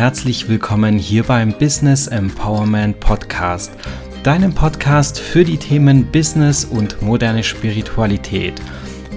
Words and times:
herzlich 0.00 0.48
willkommen 0.48 0.96
hier 0.96 1.24
beim 1.24 1.52
Business 1.52 2.06
Empowerment 2.06 2.98
Podcast, 3.00 3.70
deinem 4.22 4.54
Podcast 4.54 5.20
für 5.20 5.44
die 5.44 5.58
Themen 5.58 6.10
Business 6.10 6.64
und 6.64 7.02
moderne 7.02 7.44
Spiritualität. 7.44 8.54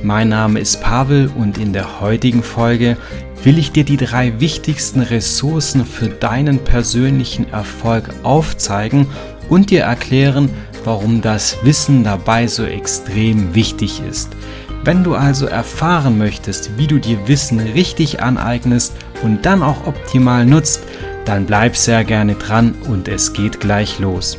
Mein 0.04 0.28
Name 0.28 0.60
ist 0.60 0.82
Pavel 0.82 1.32
und 1.38 1.58
in 1.58 1.72
der 1.72 2.02
heutigen 2.02 2.44
Folge 2.44 2.98
will 3.46 3.58
ich 3.60 3.72
dir 3.72 3.86
die 3.86 3.96
drei 3.96 4.42
wichtigsten 4.42 5.00
Ressourcen 5.00 5.86
für 5.86 6.10
deinen 6.10 6.60
persönlichen 6.60 7.50
Erfolg 7.54 8.10
aufzeigen 8.24 9.08
und 9.48 9.70
dir 9.70 9.84
erklären, 9.84 10.50
warum 10.84 11.22
das 11.22 11.60
Wissen 11.64 12.04
dabei 12.04 12.48
so 12.48 12.66
extrem 12.66 13.56
wichtig 13.56 14.02
ist. 14.02 14.32
Wenn 14.84 15.06
du 15.06 15.16
also 15.16 15.46
erfahren 15.46 16.18
möchtest, 16.18 16.78
wie 16.78 16.88
du 16.88 17.00
dir 17.00 17.26
Wissen 17.30 17.62
richtig 17.62 18.22
aneignest 18.22 18.98
und 19.24 19.46
dann 19.46 19.64
auch 19.64 19.88
optimal 19.88 20.46
nutzt, 20.46 20.84
dann 21.26 21.46
bleib 21.46 21.76
sehr 21.76 22.04
gerne 22.04 22.36
dran 22.36 22.76
und 22.88 23.08
es 23.08 23.34
geht 23.34 23.60
gleich 23.60 24.00
los. 24.00 24.38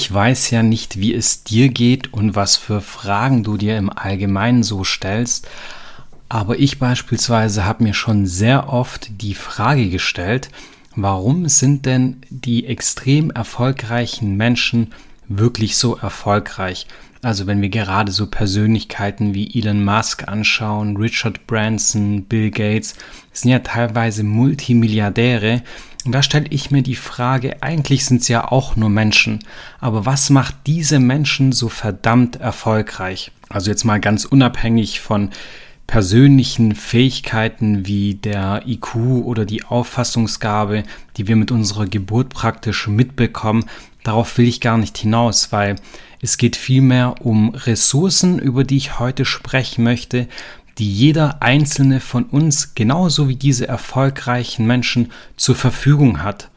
Ich 0.00 0.10
weiß 0.10 0.48
ja 0.48 0.62
nicht, 0.62 0.98
wie 0.98 1.12
es 1.12 1.44
dir 1.44 1.68
geht 1.68 2.14
und 2.14 2.34
was 2.34 2.56
für 2.56 2.80
Fragen 2.80 3.44
du 3.44 3.58
dir 3.58 3.76
im 3.76 3.90
Allgemeinen 3.90 4.62
so 4.62 4.82
stellst, 4.82 5.46
aber 6.30 6.58
ich 6.58 6.78
beispielsweise 6.78 7.66
habe 7.66 7.84
mir 7.84 7.92
schon 7.92 8.24
sehr 8.24 8.72
oft 8.72 9.10
die 9.20 9.34
Frage 9.34 9.90
gestellt, 9.90 10.48
warum 10.96 11.50
sind 11.50 11.84
denn 11.84 12.22
die 12.30 12.64
extrem 12.64 13.30
erfolgreichen 13.30 14.38
Menschen 14.38 14.94
wirklich 15.28 15.76
so 15.76 15.98
erfolgreich? 15.98 16.86
Also 17.20 17.46
wenn 17.46 17.60
wir 17.60 17.68
gerade 17.68 18.10
so 18.10 18.26
Persönlichkeiten 18.26 19.34
wie 19.34 19.54
Elon 19.54 19.84
Musk 19.84 20.26
anschauen, 20.28 20.96
Richard 20.96 21.46
Branson, 21.46 22.24
Bill 22.24 22.50
Gates, 22.50 22.94
sind 23.32 23.50
ja 23.50 23.58
teilweise 23.58 24.24
Multimilliardäre, 24.24 25.62
und 26.04 26.12
da 26.12 26.22
stelle 26.22 26.46
ich 26.50 26.70
mir 26.70 26.82
die 26.82 26.94
Frage, 26.94 27.62
eigentlich 27.62 28.04
sind 28.04 28.22
es 28.22 28.28
ja 28.28 28.50
auch 28.50 28.76
nur 28.76 28.88
Menschen, 28.88 29.40
aber 29.80 30.06
was 30.06 30.30
macht 30.30 30.54
diese 30.66 30.98
Menschen 30.98 31.52
so 31.52 31.68
verdammt 31.68 32.36
erfolgreich? 32.36 33.32
Also 33.48 33.70
jetzt 33.70 33.84
mal 33.84 34.00
ganz 34.00 34.24
unabhängig 34.24 35.00
von 35.00 35.30
persönlichen 35.86 36.76
Fähigkeiten 36.76 37.84
wie 37.84 38.14
der 38.14 38.62
IQ 38.64 38.94
oder 39.24 39.44
die 39.44 39.64
Auffassungsgabe, 39.64 40.84
die 41.16 41.26
wir 41.26 41.34
mit 41.34 41.50
unserer 41.50 41.86
Geburt 41.86 42.28
praktisch 42.28 42.86
mitbekommen, 42.86 43.64
darauf 44.04 44.38
will 44.38 44.46
ich 44.46 44.60
gar 44.60 44.78
nicht 44.78 44.96
hinaus, 44.96 45.50
weil 45.50 45.76
es 46.22 46.38
geht 46.38 46.54
vielmehr 46.54 47.16
um 47.22 47.50
Ressourcen, 47.54 48.38
über 48.38 48.62
die 48.62 48.76
ich 48.76 49.00
heute 49.00 49.24
sprechen 49.24 49.82
möchte, 49.82 50.28
die 50.80 50.90
jeder 50.90 51.42
einzelne 51.42 52.00
von 52.00 52.24
uns, 52.24 52.74
genauso 52.74 53.28
wie 53.28 53.36
diese 53.36 53.68
erfolgreichen 53.68 54.66
Menschen, 54.66 55.12
zur 55.36 55.54
Verfügung 55.54 56.22
hat. 56.22 56.50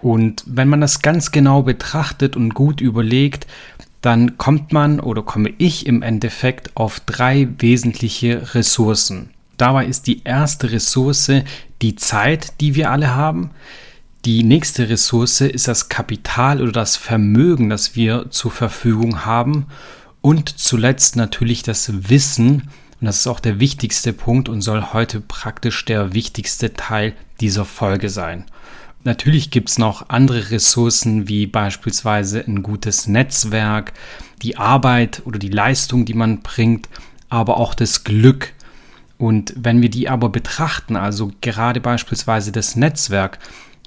Und 0.00 0.44
wenn 0.46 0.68
man 0.68 0.80
das 0.80 1.02
ganz 1.02 1.32
genau 1.32 1.62
betrachtet 1.62 2.36
und 2.36 2.54
gut 2.54 2.80
überlegt, 2.80 3.46
dann 4.02 4.38
kommt 4.38 4.72
man 4.72 5.00
oder 5.00 5.22
komme 5.22 5.52
ich 5.58 5.86
im 5.86 6.02
Endeffekt 6.02 6.76
auf 6.76 7.00
drei 7.00 7.48
wesentliche 7.58 8.54
Ressourcen. 8.54 9.30
Dabei 9.56 9.86
ist 9.86 10.06
die 10.06 10.22
erste 10.22 10.70
Ressource 10.70 11.32
die 11.82 11.96
Zeit, 11.96 12.60
die 12.60 12.76
wir 12.76 12.92
alle 12.92 13.16
haben. 13.16 13.50
Die 14.24 14.44
nächste 14.44 14.88
Ressource 14.88 15.40
ist 15.40 15.66
das 15.66 15.88
Kapital 15.88 16.62
oder 16.62 16.72
das 16.72 16.96
Vermögen, 16.96 17.68
das 17.68 17.96
wir 17.96 18.30
zur 18.30 18.52
Verfügung 18.52 19.24
haben. 19.24 19.66
Und 20.20 20.50
zuletzt 20.50 21.16
natürlich 21.16 21.64
das 21.64 22.08
Wissen, 22.10 22.68
und 23.00 23.06
das 23.06 23.18
ist 23.18 23.26
auch 23.26 23.40
der 23.40 23.60
wichtigste 23.60 24.12
Punkt 24.12 24.48
und 24.48 24.62
soll 24.62 24.92
heute 24.92 25.20
praktisch 25.20 25.84
der 25.84 26.14
wichtigste 26.14 26.74
Teil 26.74 27.14
dieser 27.40 27.64
Folge 27.64 28.08
sein. 28.08 28.44
Natürlich 29.04 29.50
gibt 29.50 29.68
es 29.68 29.78
noch 29.78 30.08
andere 30.08 30.50
Ressourcen 30.50 31.28
wie 31.28 31.46
beispielsweise 31.46 32.40
ein 32.44 32.62
gutes 32.62 33.06
Netzwerk, 33.06 33.92
die 34.42 34.56
Arbeit 34.56 35.22
oder 35.24 35.38
die 35.38 35.48
Leistung, 35.50 36.04
die 36.04 36.14
man 36.14 36.40
bringt, 36.40 36.88
aber 37.28 37.58
auch 37.58 37.74
das 37.74 38.02
Glück. 38.02 38.52
Und 39.18 39.54
wenn 39.56 39.80
wir 39.80 39.90
die 39.90 40.08
aber 40.08 40.28
betrachten, 40.28 40.96
also 40.96 41.30
gerade 41.40 41.80
beispielsweise 41.80 42.50
das 42.50 42.76
Netzwerk, 42.76 43.38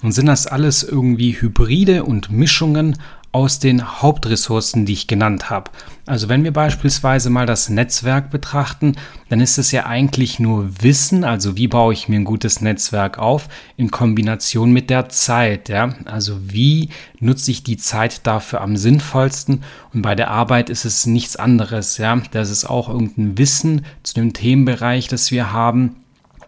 dann 0.01 0.11
sind 0.11 0.27
das 0.27 0.47
alles 0.47 0.83
irgendwie 0.83 1.33
Hybride 1.33 2.05
und 2.05 2.31
Mischungen 2.31 2.97
aus 3.31 3.59
den 3.59 4.01
Hauptressourcen, 4.01 4.85
die 4.85 4.93
ich 4.93 5.07
genannt 5.07 5.51
habe. 5.51 5.69
Also 6.07 6.29
wenn 6.29 6.43
wir 6.43 6.51
beispielsweise 6.51 7.29
mal 7.29 7.45
das 7.45 7.69
Netzwerk 7.69 8.31
betrachten, 8.31 8.95
dann 9.29 9.39
ist 9.39 9.59
es 9.59 9.71
ja 9.71 9.85
eigentlich 9.85 10.39
nur 10.39 10.81
Wissen, 10.81 11.23
also 11.23 11.55
wie 11.55 11.67
baue 11.67 11.93
ich 11.93 12.09
mir 12.09 12.15
ein 12.15 12.25
gutes 12.25 12.61
Netzwerk 12.61 13.19
auf, 13.19 13.47
in 13.77 13.91
Kombination 13.91 14.71
mit 14.71 14.89
der 14.89 15.09
Zeit. 15.09 15.69
Ja? 15.69 15.93
Also 16.05 16.39
wie 16.51 16.89
nutze 17.19 17.51
ich 17.51 17.61
die 17.63 17.77
Zeit 17.77 18.25
dafür 18.25 18.61
am 18.61 18.75
sinnvollsten? 18.75 19.63
Und 19.93 20.01
bei 20.01 20.15
der 20.15 20.31
Arbeit 20.31 20.71
ist 20.71 20.85
es 20.85 21.05
nichts 21.05 21.35
anderes. 21.35 21.97
Ja? 21.99 22.19
Das 22.31 22.49
ist 22.49 22.65
auch 22.65 22.89
irgendein 22.89 23.37
Wissen 23.37 23.85
zu 24.01 24.15
dem 24.15 24.33
Themenbereich, 24.33 25.07
das 25.07 25.29
wir 25.29 25.53
haben 25.53 25.97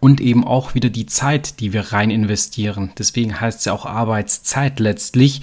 und 0.00 0.20
eben 0.20 0.44
auch 0.44 0.74
wieder 0.74 0.90
die 0.90 1.06
Zeit, 1.06 1.60
die 1.60 1.72
wir 1.72 1.92
rein 1.92 2.10
investieren. 2.10 2.90
Deswegen 2.98 3.40
heißt 3.40 3.60
es 3.60 3.64
ja 3.66 3.72
auch 3.72 3.86
Arbeitszeit 3.86 4.80
letztlich. 4.80 5.42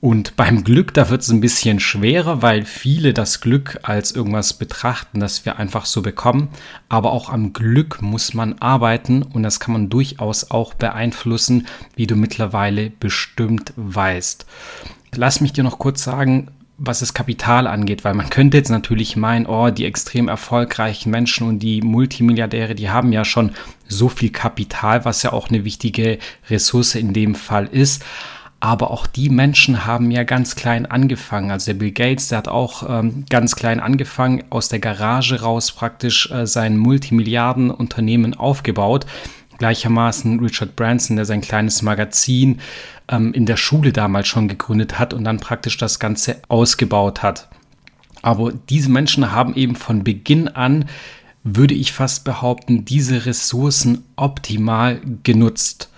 Und 0.00 0.34
beim 0.36 0.64
Glück, 0.64 0.94
da 0.94 1.10
wird 1.10 1.20
es 1.20 1.28
ein 1.28 1.42
bisschen 1.42 1.78
schwerer, 1.78 2.40
weil 2.40 2.64
viele 2.64 3.12
das 3.12 3.42
Glück 3.42 3.78
als 3.82 4.12
irgendwas 4.12 4.54
betrachten, 4.54 5.20
das 5.20 5.44
wir 5.44 5.58
einfach 5.58 5.84
so 5.84 6.00
bekommen. 6.00 6.48
Aber 6.88 7.12
auch 7.12 7.28
am 7.28 7.52
Glück 7.52 8.00
muss 8.00 8.32
man 8.32 8.58
arbeiten 8.60 9.22
und 9.22 9.42
das 9.42 9.60
kann 9.60 9.74
man 9.74 9.90
durchaus 9.90 10.50
auch 10.50 10.72
beeinflussen, 10.72 11.66
wie 11.96 12.06
du 12.06 12.16
mittlerweile 12.16 12.88
bestimmt 12.88 13.74
weißt. 13.76 14.46
Lass 15.14 15.42
mich 15.42 15.52
dir 15.52 15.64
noch 15.64 15.78
kurz 15.78 16.02
sagen, 16.02 16.48
was 16.82 17.00
das 17.00 17.12
Kapital 17.12 17.66
angeht, 17.66 18.04
weil 18.04 18.14
man 18.14 18.30
könnte 18.30 18.56
jetzt 18.56 18.70
natürlich 18.70 19.14
meinen, 19.14 19.44
oh, 19.44 19.68
die 19.68 19.84
extrem 19.84 20.28
erfolgreichen 20.28 21.10
Menschen 21.10 21.46
und 21.46 21.58
die 21.58 21.82
Multimilliardäre, 21.82 22.74
die 22.74 22.88
haben 22.88 23.12
ja 23.12 23.26
schon 23.26 23.52
so 23.86 24.08
viel 24.08 24.30
Kapital, 24.30 25.04
was 25.04 25.22
ja 25.22 25.34
auch 25.34 25.50
eine 25.50 25.66
wichtige 25.66 26.18
Ressource 26.48 26.94
in 26.94 27.12
dem 27.12 27.34
Fall 27.34 27.66
ist. 27.66 28.02
Aber 28.62 28.90
auch 28.90 29.06
die 29.06 29.30
Menschen 29.30 29.86
haben 29.86 30.10
ja 30.10 30.22
ganz 30.22 30.54
klein 30.54 30.84
angefangen. 30.84 31.50
Also 31.50 31.72
der 31.72 31.78
Bill 31.78 31.92
Gates, 31.92 32.28
der 32.28 32.38
hat 32.38 32.48
auch 32.48 32.84
ähm, 32.88 33.24
ganz 33.30 33.56
klein 33.56 33.80
angefangen, 33.80 34.44
aus 34.50 34.68
der 34.68 34.80
Garage 34.80 35.40
raus 35.40 35.72
praktisch 35.72 36.30
äh, 36.30 36.46
sein 36.46 36.76
Multimilliardenunternehmen 36.76 38.34
aufgebaut. 38.34 39.06
Gleichermaßen 39.56 40.40
Richard 40.40 40.76
Branson, 40.76 41.16
der 41.16 41.24
sein 41.24 41.40
kleines 41.40 41.80
Magazin 41.80 42.60
ähm, 43.08 43.32
in 43.32 43.46
der 43.46 43.56
Schule 43.56 43.92
damals 43.92 44.28
schon 44.28 44.48
gegründet 44.48 44.98
hat 44.98 45.14
und 45.14 45.24
dann 45.24 45.40
praktisch 45.40 45.78
das 45.78 45.98
Ganze 45.98 46.36
ausgebaut 46.48 47.22
hat. 47.22 47.48
Aber 48.22 48.52
diese 48.68 48.90
Menschen 48.90 49.32
haben 49.32 49.54
eben 49.54 49.74
von 49.74 50.04
Beginn 50.04 50.48
an, 50.48 50.84
würde 51.42 51.74
ich 51.74 51.92
fast 51.92 52.24
behaupten, 52.24 52.84
diese 52.84 53.24
Ressourcen 53.24 54.04
optimal 54.16 55.00
genutzt. 55.22 55.90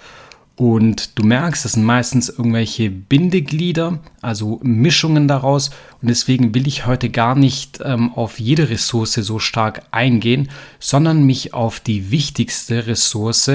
Und 0.62 1.19
du 1.19 1.25
merkst, 1.25 1.64
das 1.64 1.73
sind 1.73 1.82
meistens 1.82 2.29
irgendwelche 2.29 2.88
Bindeglieder, 2.88 3.99
also 4.20 4.61
Mischungen 4.62 5.26
daraus. 5.26 5.70
Und 6.00 6.06
deswegen 6.06 6.55
will 6.55 6.69
ich 6.69 6.87
heute 6.87 7.11
gar 7.11 7.35
nicht 7.35 7.81
ähm, 7.85 8.12
auf 8.12 8.38
jede 8.38 8.70
Ressource 8.70 9.14
so 9.14 9.41
stark 9.41 9.82
eingehen, 9.91 10.50
sondern 10.79 11.25
mich 11.25 11.53
auf 11.53 11.81
die 11.81 12.12
wichtigste 12.12 12.87
Ressource, 12.87 13.50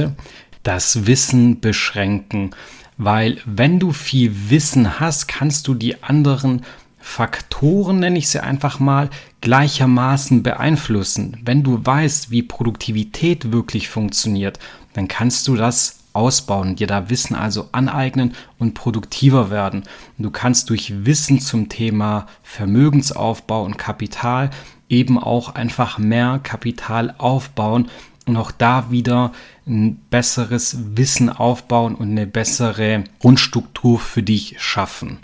das 0.63 1.07
Wissen, 1.07 1.61
beschränken. 1.61 2.49
Weil 2.97 3.37
wenn 3.45 3.79
du 3.79 3.93
viel 3.93 4.49
Wissen 4.49 4.99
hast, 4.99 5.29
kannst 5.29 5.69
du 5.69 5.75
die 5.75 6.03
anderen 6.03 6.63
Faktoren, 6.99 8.01
nenne 8.01 8.17
ich 8.19 8.27
sie 8.27 8.43
einfach 8.43 8.79
mal, 8.79 9.09
gleichermaßen 9.39 10.43
beeinflussen. 10.43 11.37
Wenn 11.45 11.63
du 11.63 11.79
weißt, 11.85 12.31
wie 12.31 12.43
Produktivität 12.43 13.53
wirklich 13.53 13.87
funktioniert, 13.87 14.59
dann 14.91 15.07
kannst 15.07 15.47
du 15.47 15.55
das 15.55 15.96
ausbauen, 16.17 16.75
dir 16.75 16.87
da 16.87 17.09
Wissen 17.09 17.35
also 17.35 17.69
aneignen 17.71 18.33
und 18.57 18.73
produktiver 18.73 19.49
werden. 19.49 19.83
Und 20.17 20.23
du 20.23 20.31
kannst 20.31 20.69
durch 20.69 21.05
Wissen 21.05 21.39
zum 21.39 21.69
Thema 21.69 22.25
Vermögensaufbau 22.43 23.63
und 23.63 23.77
Kapital 23.77 24.49
eben 24.89 25.17
auch 25.19 25.55
einfach 25.55 25.97
mehr 25.97 26.39
Kapital 26.43 27.13
aufbauen, 27.17 27.89
und 28.27 28.37
auch 28.37 28.51
da 28.51 28.91
wieder 28.91 29.31
ein 29.65 29.95
besseres 30.09 30.77
Wissen 30.95 31.29
aufbauen 31.29 31.95
und 31.95 32.11
eine 32.11 32.27
bessere 32.27 33.05
Grundstruktur 33.19 33.99
für 33.99 34.21
dich 34.21 34.55
schaffen. 34.59 35.19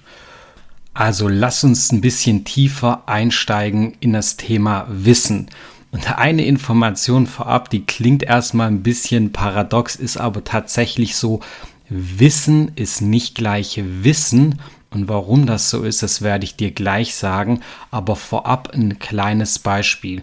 Also 0.94 1.28
lass 1.28 1.64
uns 1.64 1.92
ein 1.92 2.02
bisschen 2.02 2.46
tiefer 2.46 3.04
einsteigen 3.08 3.98
in 4.00 4.14
das 4.14 4.38
Thema 4.38 4.86
Wissen. 4.90 5.48
Und 5.94 6.18
eine 6.18 6.44
Information 6.44 7.28
vorab, 7.28 7.70
die 7.70 7.86
klingt 7.86 8.24
erstmal 8.24 8.68
ein 8.68 8.82
bisschen 8.82 9.32
paradox, 9.32 9.96
ist 9.96 10.18
aber 10.18 10.44
tatsächlich 10.44 11.16
so, 11.16 11.40
Wissen 11.88 12.72
ist 12.76 13.02
nicht 13.02 13.36
gleich 13.36 13.80
Wissen. 14.02 14.60
Und 14.90 15.08
warum 15.08 15.46
das 15.46 15.70
so 15.70 15.84
ist, 15.84 16.02
das 16.02 16.24
werde 16.24 16.46
ich 16.46 16.56
dir 16.56 16.72
gleich 16.72 17.14
sagen. 17.14 17.62
Aber 17.92 18.16
vorab 18.16 18.72
ein 18.74 18.98
kleines 18.98 19.60
Beispiel. 19.60 20.22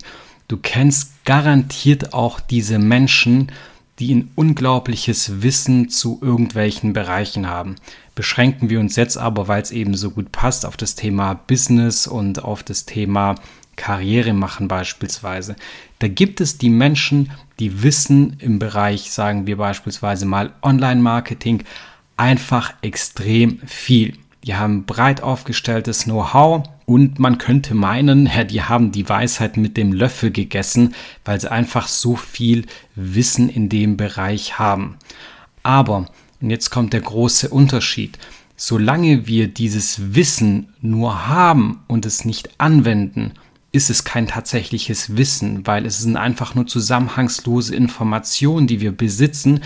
Du 0.49 0.57
kennst 0.57 1.25
garantiert 1.25 2.15
auch 2.15 2.41
diese 2.41 2.81
Menschen, 2.81 3.53
die 4.01 4.13
ein 4.13 4.31
unglaubliches 4.35 5.43
Wissen 5.43 5.89
zu 5.89 6.19
irgendwelchen 6.21 6.95
Bereichen 6.95 7.47
haben. 7.49 7.77
Beschränken 8.17 8.71
wir 8.71 8.81
uns 8.81 8.97
jetzt 8.97 9.17
aber, 9.17 9.47
weil 9.47 9.63
es 9.63 9.71
eben 9.71 9.95
so 9.95 10.11
gut 10.11 10.33
passt, 10.33 10.67
auf 10.67 10.77
das 10.77 10.97
Thema 10.97 11.35
Business 11.35 12.09
und 12.09 12.43
auf 12.43 12.65
das 12.65 12.87
Thema 12.87 13.37
Karriere 13.81 14.35
machen 14.35 14.69
beispielsweise. 14.69 15.56
Da 16.00 16.09
gibt 16.09 16.43
es 16.43 16.59
die 16.59 16.69
Menschen, 16.69 17.31
die 17.59 17.82
wissen 17.82 18.37
im 18.38 18.59
Bereich, 18.59 19.11
sagen 19.11 19.47
wir 19.47 19.56
beispielsweise 19.56 20.27
mal 20.27 20.53
Online-Marketing, 20.61 21.65
einfach 22.19 22.75
extrem 22.82 23.59
viel. 23.67 24.19
Die 24.44 24.55
haben 24.55 24.85
breit 24.85 25.23
aufgestelltes 25.23 26.05
Know-how 26.05 26.69
und 26.85 27.19
man 27.19 27.38
könnte 27.38 27.75
meinen, 27.75 28.27
ja, 28.27 28.44
die 28.44 28.62
haben 28.62 28.93
die 28.93 29.09
Weisheit 29.09 29.56
mit 29.56 29.79
dem 29.79 29.94
Löffel 29.94 30.31
gegessen, 30.31 30.94
weil 31.25 31.41
sie 31.41 31.50
einfach 31.50 31.88
so 31.88 32.17
viel 32.17 32.67
Wissen 32.94 33.49
in 33.49 33.71
dem 33.71 33.97
Bereich 33.97 34.59
haben. 34.59 34.99
Aber, 35.62 36.06
und 36.43 36.50
jetzt 36.50 36.69
kommt 36.69 36.93
der 36.93 37.00
große 37.00 37.49
Unterschied, 37.49 38.19
solange 38.56 39.26
wir 39.26 39.49
dieses 39.49 40.15
Wissen 40.15 40.75
nur 40.83 41.29
haben 41.29 41.81
und 41.87 42.05
es 42.05 42.26
nicht 42.26 42.50
anwenden, 42.59 43.33
ist 43.73 43.91
es 43.91 44.05
kein 44.05 44.27
tatsächliches 44.27 45.17
Wissen, 45.17 45.67
weil 45.67 45.87
es 45.87 46.01
sind 46.01 46.17
einfach 46.17 46.55
nur 46.55 46.67
zusammenhangslose 46.67 47.75
Informationen, 47.75 48.67
die 48.67 48.81
wir 48.81 48.93
besitzen. 48.93 49.61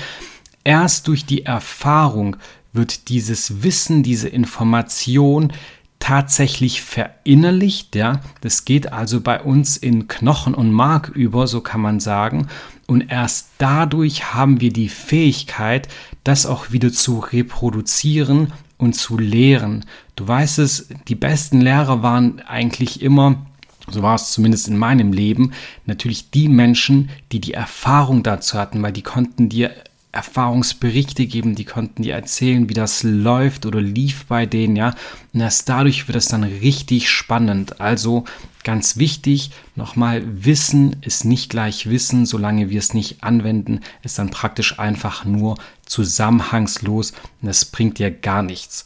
Erst 0.63 1.09
durch 1.09 1.25
die 1.25 1.47
Erfahrung 1.47 2.37
wird 2.73 3.09
dieses 3.09 3.63
Wissen, 3.63 4.03
diese 4.03 4.29
Information 4.29 5.53
tatsächlich 6.01 6.83
verinnerlicht, 6.83 7.97
ja. 7.97 8.21
Das 8.43 8.67
geht 8.67 8.93
also 8.93 9.23
bei 9.23 9.41
uns 9.41 9.79
in 9.79 10.07
Knochen 10.07 10.53
und 10.55 10.71
Mark 10.71 11.09
über, 11.09 11.47
so 11.47 11.63
kann 11.63 11.81
man 11.81 11.99
sagen. 11.99 12.49
Und 12.87 13.11
erst 13.11 13.49
dadurch 13.57 14.35
haben 14.35 14.61
wir 14.61 14.71
die 14.71 14.91
Fähigkeit, 14.91 15.89
das 16.23 16.45
auch 16.45 16.73
wieder 16.73 16.93
zu 16.93 17.21
reproduzieren 17.21 18.53
und 18.77 18.95
zu 18.95 19.17
lehren. 19.17 19.87
Du 20.15 20.29
weißt 20.29 20.59
es, 20.59 20.89
die 21.09 21.15
besten 21.15 21.63
Lehrer 21.63 22.03
waren 22.03 22.41
eigentlich 22.41 23.01
immer 23.01 23.47
so 23.91 24.03
war 24.03 24.15
es 24.15 24.33
zumindest 24.33 24.69
in 24.69 24.79
meinem 24.79 25.13
Leben, 25.13 25.53
natürlich 25.87 26.31
die 26.31 26.49
Menschen, 26.49 27.11
die 27.33 27.41
die 27.41 27.55
Erfahrung 27.55 28.23
dazu 28.23 28.59
hatten, 28.59 28.83
weil 28.83 28.93
die 28.93 29.03
konnten 29.03 29.49
dir 29.49 29.75
Erfahrungsberichte 30.15 31.27
geben, 31.27 31.57
die 31.57 31.65
konnten 31.65 32.05
dir 32.05 32.15
erzählen, 32.15 32.69
wie 32.69 32.75
das 32.75 33.03
läuft 33.03 33.67
oder 33.67 33.81
lief 33.81 34.27
bei 34.27 34.47
denen, 34.47 34.77
ja. 34.77 34.95
Und 35.33 35.41
erst 35.41 35.69
dadurch 35.69 36.07
wird 36.07 36.17
es 36.17 36.29
dann 36.29 36.45
richtig 36.45 37.11
spannend. 37.11 37.81
Also 37.81 38.25
ganz 38.63 38.97
wichtig, 38.97 39.51
nochmal, 39.75 40.23
Wissen 40.45 40.97
ist 41.01 41.25
nicht 41.25 41.51
gleich 41.51 41.91
Wissen, 41.91 42.27
solange 42.27 42.71
wir 42.71 42.79
es 42.79 42.95
nicht 42.95 43.25
anwenden, 43.25 43.81
ist 44.03 44.19
dann 44.19 44.31
praktisch 44.31 44.79
einfach 44.79 45.25
nur 45.25 45.57
zusammenhangslos 45.85 47.13
und 47.43 47.49
es 47.49 47.65
bringt 47.65 47.99
dir 47.99 48.13
gar 48.13 48.45
nichts 48.45 48.85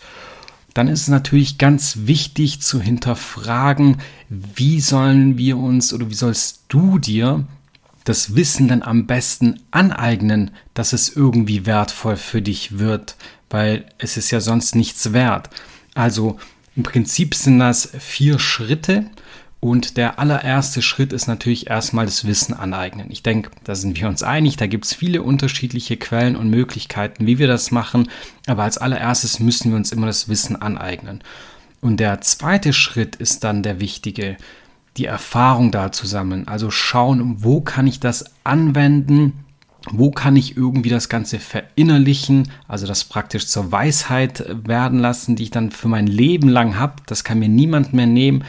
dann 0.78 0.86
ist 0.86 1.02
es 1.02 1.08
natürlich 1.08 1.58
ganz 1.58 2.02
wichtig 2.02 2.60
zu 2.60 2.80
hinterfragen, 2.80 3.96
wie 4.28 4.80
sollen 4.80 5.36
wir 5.36 5.58
uns 5.58 5.92
oder 5.92 6.08
wie 6.08 6.14
sollst 6.14 6.66
du 6.69 7.00
dir 7.00 7.44
das 8.04 8.36
Wissen 8.36 8.69
dann 8.69 8.84
am 8.84 9.08
besten 9.08 9.58
aneignen, 9.72 10.52
dass 10.75 10.92
es 10.92 11.08
irgendwie 11.08 11.66
wertvoll 11.66 12.14
für 12.14 12.42
dich 12.42 12.78
wird, 12.78 13.16
weil 13.50 13.86
es 13.98 14.16
ist 14.16 14.30
ja 14.30 14.38
sonst 14.38 14.76
nichts 14.76 15.12
wert. 15.12 15.50
Also 15.94 16.38
im 16.76 16.84
Prinzip 16.84 17.34
sind 17.34 17.58
das 17.58 17.90
vier 17.98 18.38
Schritte 18.38 19.10
und 19.60 19.96
der 19.96 20.20
allererste 20.20 20.82
Schritt 20.82 21.12
ist 21.12 21.26
natürlich 21.26 21.69
erstmal 21.69 22.06
das 22.06 22.25
Wissen 22.25 22.55
aneignen. 22.55 23.06
Ich 23.10 23.25
denke, 23.25 23.50
da 23.64 23.75
sind 23.75 24.00
wir 24.00 24.08
uns 24.08 24.22
einig, 24.22 24.56
da 24.56 24.69
gibt 24.69 24.84
es 24.84 24.94
viele 24.94 25.22
unterschiedliche 25.22 25.96
Quellen 25.96 26.37
und 26.37 26.49
Möglichkeiten, 26.49 27.26
wie 27.26 27.38
wir 27.38 27.49
das 27.49 27.72
machen, 27.72 28.08
aber 28.46 28.62
als 28.62 28.78
allererstes 28.78 29.40
müssen 29.40 29.70
wir 29.70 29.76
uns 29.76 29.90
immer 29.90 30.06
das 30.06 30.28
Wissen 30.28 30.55
aneignen. 30.55 31.22
Und 31.81 31.99
der 31.99 32.20
zweite 32.20 32.72
Schritt 32.72 33.16
ist 33.16 33.43
dann 33.43 33.62
der 33.62 33.81
wichtige, 33.81 34.37
die 34.96 35.06
Erfahrung 35.06 35.70
da 35.72 35.90
zu 35.90 36.06
sammeln. 36.06 36.46
Also 36.46 36.70
schauen, 36.70 37.43
wo 37.43 37.60
kann 37.60 37.87
ich 37.87 38.00
das 38.00 38.26
anwenden, 38.44 39.44
wo 39.90 40.10
kann 40.10 40.37
ich 40.37 40.56
irgendwie 40.56 40.88
das 40.88 41.08
Ganze 41.08 41.38
verinnerlichen, 41.38 42.50
also 42.66 42.87
das 42.87 43.05
praktisch 43.05 43.46
zur 43.46 43.72
Weisheit 43.72 44.44
werden 44.66 44.99
lassen, 44.99 45.37
die 45.37 45.44
ich 45.44 45.50
dann 45.50 45.70
für 45.70 45.88
mein 45.88 46.06
Leben 46.06 46.49
lang 46.49 46.78
habe. 46.78 46.94
Das 47.06 47.25
kann 47.25 47.38
mir 47.38 47.49
niemand 47.49 47.93
mehr 47.93 48.06
nehmen. 48.06 48.44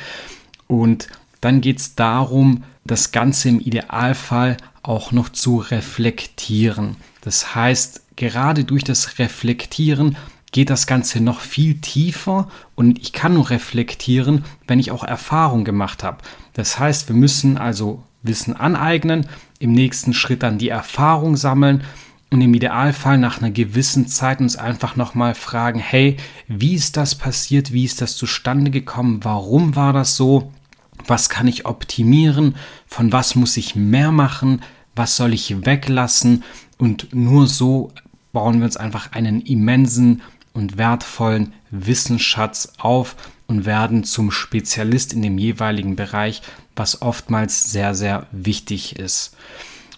Und 0.70 1.08
dann 1.42 1.62
geht 1.62 1.80
es 1.80 1.96
darum, 1.96 2.64
das 2.86 3.12
Ganze 3.12 3.50
im 3.50 3.60
Idealfall 3.60 4.56
auch 4.84 5.12
noch 5.12 5.30
zu 5.30 5.58
reflektieren. 5.58 6.96
Das 7.22 7.56
heißt, 7.56 8.16
gerade 8.16 8.64
durch 8.64 8.84
das 8.84 9.20
Reflektieren 9.20 10.16
geht 10.52 10.70
das 10.70 10.88
Ganze 10.88 11.22
noch 11.22 11.42
viel 11.42 11.82
tiefer 11.82 12.48
und 12.76 13.00
ich 13.00 13.14
kann 13.14 13.34
nur 13.34 13.50
reflektieren, 13.50 14.46
wenn 14.68 14.80
ich 14.80 14.92
auch 14.92 15.04
Erfahrung 15.04 15.64
gemacht 15.64 16.04
habe. 16.04 16.20
Das 16.54 16.80
heißt, 16.80 17.10
wir 17.10 17.16
müssen 17.16 17.58
also 17.58 18.04
Wissen 18.22 18.56
aneignen, 18.56 19.28
im 19.60 19.72
nächsten 19.72 20.14
Schritt 20.14 20.44
dann 20.44 20.58
die 20.58 20.70
Erfahrung 20.70 21.36
sammeln 21.36 21.84
und 22.32 22.42
im 22.42 22.54
Idealfall 22.54 23.18
nach 23.18 23.40
einer 23.40 23.52
gewissen 23.52 24.08
Zeit 24.08 24.40
uns 24.40 24.56
einfach 24.56 24.96
nochmal 24.96 25.36
fragen, 25.36 25.80
hey, 25.80 26.18
wie 26.48 26.76
ist 26.76 26.98
das 26.98 27.16
passiert, 27.16 27.74
wie 27.74 27.86
ist 27.86 28.02
das 28.02 28.18
zustande 28.18 28.72
gekommen, 28.72 29.20
warum 29.24 29.76
war 29.76 29.94
das 29.94 30.16
so 30.16 30.52
was 31.10 31.30
kann 31.30 31.48
ich 31.48 31.66
optimieren, 31.66 32.56
von 32.88 33.12
was 33.12 33.36
muss 33.36 33.58
ich 33.58 33.76
mehr 33.76 34.12
machen, 34.12 34.62
was 34.96 35.16
soll 35.16 35.34
ich 35.34 35.66
weglassen 35.66 36.44
und 36.78 37.14
nur 37.14 37.48
so 37.48 37.92
bauen 38.32 38.60
wir 38.60 38.66
uns 38.66 38.78
einfach 38.78 39.12
einen 39.12 39.42
immensen 39.42 40.22
und 40.54 40.78
wertvollen 40.78 41.54
Wissensschatz 41.72 42.74
auf 42.78 43.16
und 43.48 43.66
werden 43.66 44.04
zum 44.04 44.32
Spezialist 44.32 45.14
in 45.14 45.22
dem 45.22 45.38
jeweiligen 45.38 45.96
Bereich, 45.96 46.42
was 46.76 47.02
oftmals 47.02 47.72
sehr, 47.72 47.96
sehr 47.96 48.28
wichtig 48.32 48.98
ist. 48.98 49.36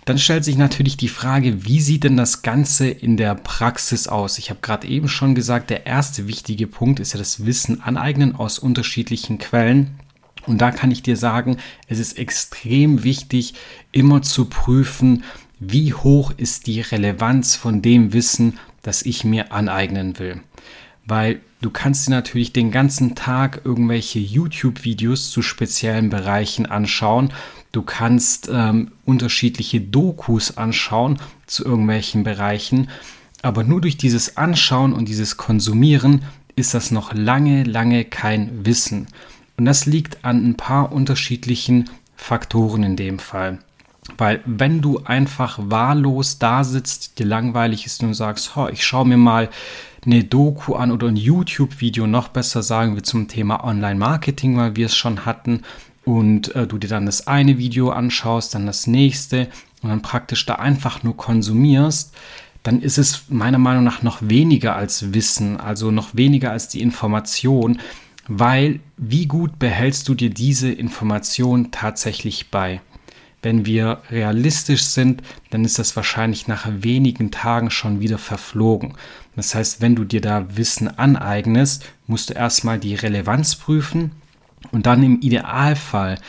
Dann 0.05 0.17
stellt 0.17 0.43
sich 0.43 0.57
natürlich 0.57 0.97
die 0.97 1.09
Frage, 1.09 1.63
wie 1.65 1.79
sieht 1.79 2.03
denn 2.03 2.17
das 2.17 2.41
Ganze 2.41 2.87
in 2.89 3.17
der 3.17 3.35
Praxis 3.35 4.07
aus? 4.07 4.39
Ich 4.39 4.49
habe 4.49 4.59
gerade 4.61 4.87
eben 4.87 5.07
schon 5.07 5.35
gesagt, 5.35 5.69
der 5.69 5.85
erste 5.85 6.27
wichtige 6.27 6.65
Punkt 6.65 6.99
ist 6.99 7.13
ja 7.13 7.19
das 7.19 7.45
Wissen 7.45 7.81
aneignen 7.81 8.35
aus 8.35 8.57
unterschiedlichen 8.57 9.37
Quellen. 9.37 9.99
Und 10.47 10.59
da 10.59 10.71
kann 10.71 10.91
ich 10.91 11.03
dir 11.03 11.17
sagen, 11.17 11.57
es 11.87 11.99
ist 11.99 12.17
extrem 12.17 13.03
wichtig, 13.03 13.53
immer 13.91 14.21
zu 14.21 14.45
prüfen, 14.45 15.23
wie 15.59 15.93
hoch 15.93 16.33
ist 16.35 16.65
die 16.67 16.81
Relevanz 16.81 17.55
von 17.55 17.81
dem 17.81 18.13
Wissen, 18.13 18.57
das 18.81 19.03
ich 19.03 19.23
mir 19.23 19.51
aneignen 19.51 20.17
will. 20.17 20.41
Weil 21.05 21.39
du 21.61 21.69
kannst 21.69 22.07
dir 22.07 22.11
natürlich 22.11 22.53
den 22.53 22.71
ganzen 22.71 23.13
Tag 23.15 23.61
irgendwelche 23.63 24.19
YouTube-Videos 24.19 25.29
zu 25.29 25.41
speziellen 25.41 26.09
Bereichen 26.09 26.65
anschauen. 26.65 27.31
Du 27.71 27.83
kannst 27.83 28.49
ähm, 28.51 28.91
unterschiedliche 29.05 29.81
Dokus 29.81 30.57
anschauen 30.57 31.19
zu 31.45 31.63
irgendwelchen 31.63 32.23
Bereichen. 32.23 32.89
Aber 33.43 33.63
nur 33.63 33.81
durch 33.81 33.97
dieses 33.97 34.37
Anschauen 34.37 34.93
und 34.93 35.07
dieses 35.07 35.37
Konsumieren 35.37 36.23
ist 36.55 36.73
das 36.73 36.91
noch 36.91 37.13
lange, 37.13 37.63
lange 37.63 38.05
kein 38.05 38.65
Wissen. 38.65 39.07
Und 39.57 39.65
das 39.65 39.85
liegt 39.85 40.23
an 40.25 40.45
ein 40.45 40.55
paar 40.55 40.91
unterschiedlichen 40.91 41.89
Faktoren 42.15 42.83
in 42.83 42.95
dem 42.95 43.19
Fall. 43.19 43.59
Weil 44.17 44.41
wenn 44.45 44.81
du 44.81 44.99
einfach 45.03 45.59
wahllos 45.61 46.39
da 46.39 46.63
sitzt, 46.63 47.19
dir 47.19 47.25
langweilig 47.25 47.85
ist 47.85 48.01
und 48.03 48.13
sagst, 48.13 48.51
oh, 48.55 48.67
ich 48.67 48.85
schaue 48.85 49.07
mir 49.07 49.17
mal 49.17 49.49
eine 50.05 50.23
Doku 50.23 50.73
an 50.73 50.91
oder 50.91 51.07
ein 51.07 51.15
YouTube-Video, 51.15 52.07
noch 52.07 52.29
besser 52.29 52.63
sagen 52.63 52.95
wir 52.95 53.03
zum 53.03 53.27
Thema 53.27 53.63
Online-Marketing, 53.63 54.57
weil 54.57 54.75
wir 54.75 54.87
es 54.87 54.95
schon 54.95 55.25
hatten, 55.25 55.61
und 56.05 56.55
äh, 56.55 56.67
du 56.67 56.77
dir 56.77 56.87
dann 56.87 57.05
das 57.05 57.27
eine 57.27 57.57
Video 57.57 57.89
anschaust, 57.89 58.55
dann 58.55 58.65
das 58.65 58.87
nächste 58.87 59.47
und 59.81 59.89
dann 59.89 60.01
praktisch 60.01 60.45
da 60.45 60.55
einfach 60.55 61.03
nur 61.03 61.15
konsumierst, 61.15 62.13
dann 62.63 62.81
ist 62.81 62.97
es 62.97 63.25
meiner 63.29 63.57
Meinung 63.57 63.83
nach 63.83 64.01
noch 64.01 64.19
weniger 64.21 64.75
als 64.75 65.13
Wissen, 65.13 65.59
also 65.59 65.91
noch 65.91 66.15
weniger 66.15 66.51
als 66.51 66.67
die 66.67 66.81
Information, 66.81 67.79
weil 68.27 68.79
wie 68.97 69.25
gut 69.25 69.59
behältst 69.59 70.07
du 70.07 70.15
dir 70.15 70.29
diese 70.29 70.71
Information 70.71 71.71
tatsächlich 71.71 72.49
bei? 72.51 72.81
wenn 73.41 73.65
wir 73.65 74.01
realistisch 74.09 74.83
sind, 74.83 75.21
dann 75.49 75.65
ist 75.65 75.79
das 75.79 75.95
wahrscheinlich 75.95 76.47
nach 76.47 76.67
wenigen 76.69 77.31
Tagen 77.31 77.71
schon 77.71 77.99
wieder 77.99 78.17
verflogen. 78.17 78.93
Das 79.35 79.55
heißt, 79.55 79.81
wenn 79.81 79.95
du 79.95 80.03
dir 80.03 80.21
da 80.21 80.55
Wissen 80.55 80.87
aneignest, 80.87 81.85
musst 82.07 82.29
du 82.29 82.33
erstmal 82.33 82.79
die 82.79 82.95
Relevanz 82.95 83.55
prüfen 83.55 84.11
und 84.71 84.85
dann 84.85 85.03
im 85.03 85.21
Idealfall 85.21 86.19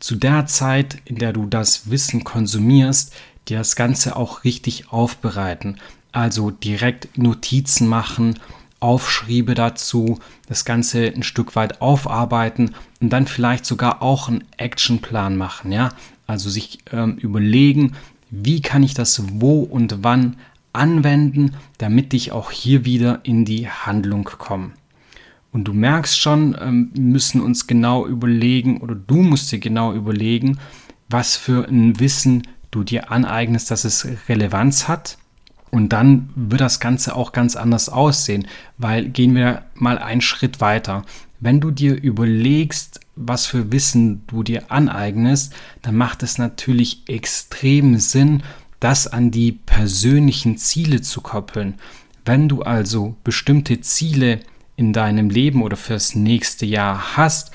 zu 0.00 0.16
der 0.16 0.46
Zeit, 0.46 0.98
in 1.04 1.16
der 1.16 1.32
du 1.32 1.46
das 1.46 1.90
Wissen 1.90 2.24
konsumierst, 2.24 3.14
dir 3.48 3.58
das 3.58 3.76
Ganze 3.76 4.16
auch 4.16 4.44
richtig 4.44 4.92
aufbereiten. 4.92 5.78
Also 6.12 6.50
direkt 6.50 7.16
Notizen 7.16 7.86
machen, 7.86 8.38
Aufschriebe 8.80 9.54
dazu, 9.54 10.18
das 10.48 10.64
Ganze 10.64 11.06
ein 11.06 11.22
Stück 11.22 11.56
weit 11.56 11.80
aufarbeiten 11.80 12.74
und 13.00 13.10
dann 13.12 13.26
vielleicht 13.26 13.66
sogar 13.66 14.02
auch 14.02 14.28
einen 14.28 14.44
Actionplan 14.56 15.36
machen, 15.36 15.72
ja. 15.72 15.90
Also 16.26 16.50
sich 16.50 16.78
ähm, 16.92 17.16
überlegen, 17.16 17.94
wie 18.30 18.60
kann 18.60 18.82
ich 18.82 18.94
das 18.94 19.22
wo 19.40 19.60
und 19.60 20.02
wann 20.02 20.36
anwenden, 20.72 21.54
damit 21.78 22.12
ich 22.14 22.32
auch 22.32 22.50
hier 22.50 22.84
wieder 22.84 23.20
in 23.22 23.44
die 23.44 23.68
Handlung 23.68 24.24
komme. 24.24 24.72
Und 25.50 25.64
du 25.64 25.72
merkst 25.72 26.20
schon, 26.20 26.56
ähm, 26.60 26.90
müssen 26.96 27.40
uns 27.40 27.66
genau 27.66 28.06
überlegen 28.06 28.80
oder 28.80 28.94
du 28.94 29.16
musst 29.16 29.50
dir 29.50 29.58
genau 29.58 29.94
überlegen, 29.94 30.58
was 31.08 31.36
für 31.36 31.66
ein 31.66 31.98
Wissen 32.00 32.42
du 32.70 32.84
dir 32.84 33.10
aneignest, 33.10 33.70
dass 33.70 33.84
es 33.84 34.06
Relevanz 34.28 34.88
hat. 34.88 35.18
Und 35.70 35.90
dann 35.92 36.30
wird 36.34 36.60
das 36.60 36.80
Ganze 36.80 37.14
auch 37.14 37.32
ganz 37.32 37.56
anders 37.56 37.88
aussehen, 37.88 38.46
weil 38.78 39.08
gehen 39.08 39.34
wir 39.34 39.62
mal 39.74 39.98
einen 39.98 40.20
Schritt 40.20 40.60
weiter. 40.60 41.04
Wenn 41.40 41.60
du 41.60 41.70
dir 41.70 41.94
überlegst, 41.94 43.00
was 43.14 43.46
für 43.46 43.70
Wissen 43.70 44.24
du 44.26 44.42
dir 44.42 44.70
aneignest, 44.70 45.52
dann 45.82 45.96
macht 45.96 46.22
es 46.22 46.38
natürlich 46.38 47.02
extrem 47.08 47.98
Sinn, 47.98 48.42
das 48.80 49.06
an 49.06 49.30
die 49.30 49.52
persönlichen 49.52 50.56
Ziele 50.56 51.00
zu 51.00 51.20
koppeln. 51.20 51.74
Wenn 52.24 52.48
du 52.48 52.62
also 52.62 53.16
bestimmte 53.24 53.80
Ziele 53.80 54.40
in 54.76 54.92
deinem 54.92 55.30
Leben 55.30 55.62
oder 55.62 55.76
fürs 55.76 56.14
nächste 56.14 56.66
Jahr 56.66 57.16
hast, 57.16 57.52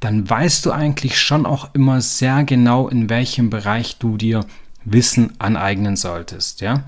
dann 0.00 0.28
weißt 0.28 0.66
du 0.66 0.72
eigentlich 0.72 1.20
schon 1.20 1.46
auch 1.46 1.74
immer 1.74 2.00
sehr 2.00 2.44
genau, 2.44 2.88
in 2.88 3.08
welchem 3.08 3.50
Bereich 3.50 3.98
du 3.98 4.16
dir 4.16 4.44
Wissen 4.84 5.32
aneignen 5.38 5.96
solltest, 5.96 6.60
ja? 6.60 6.84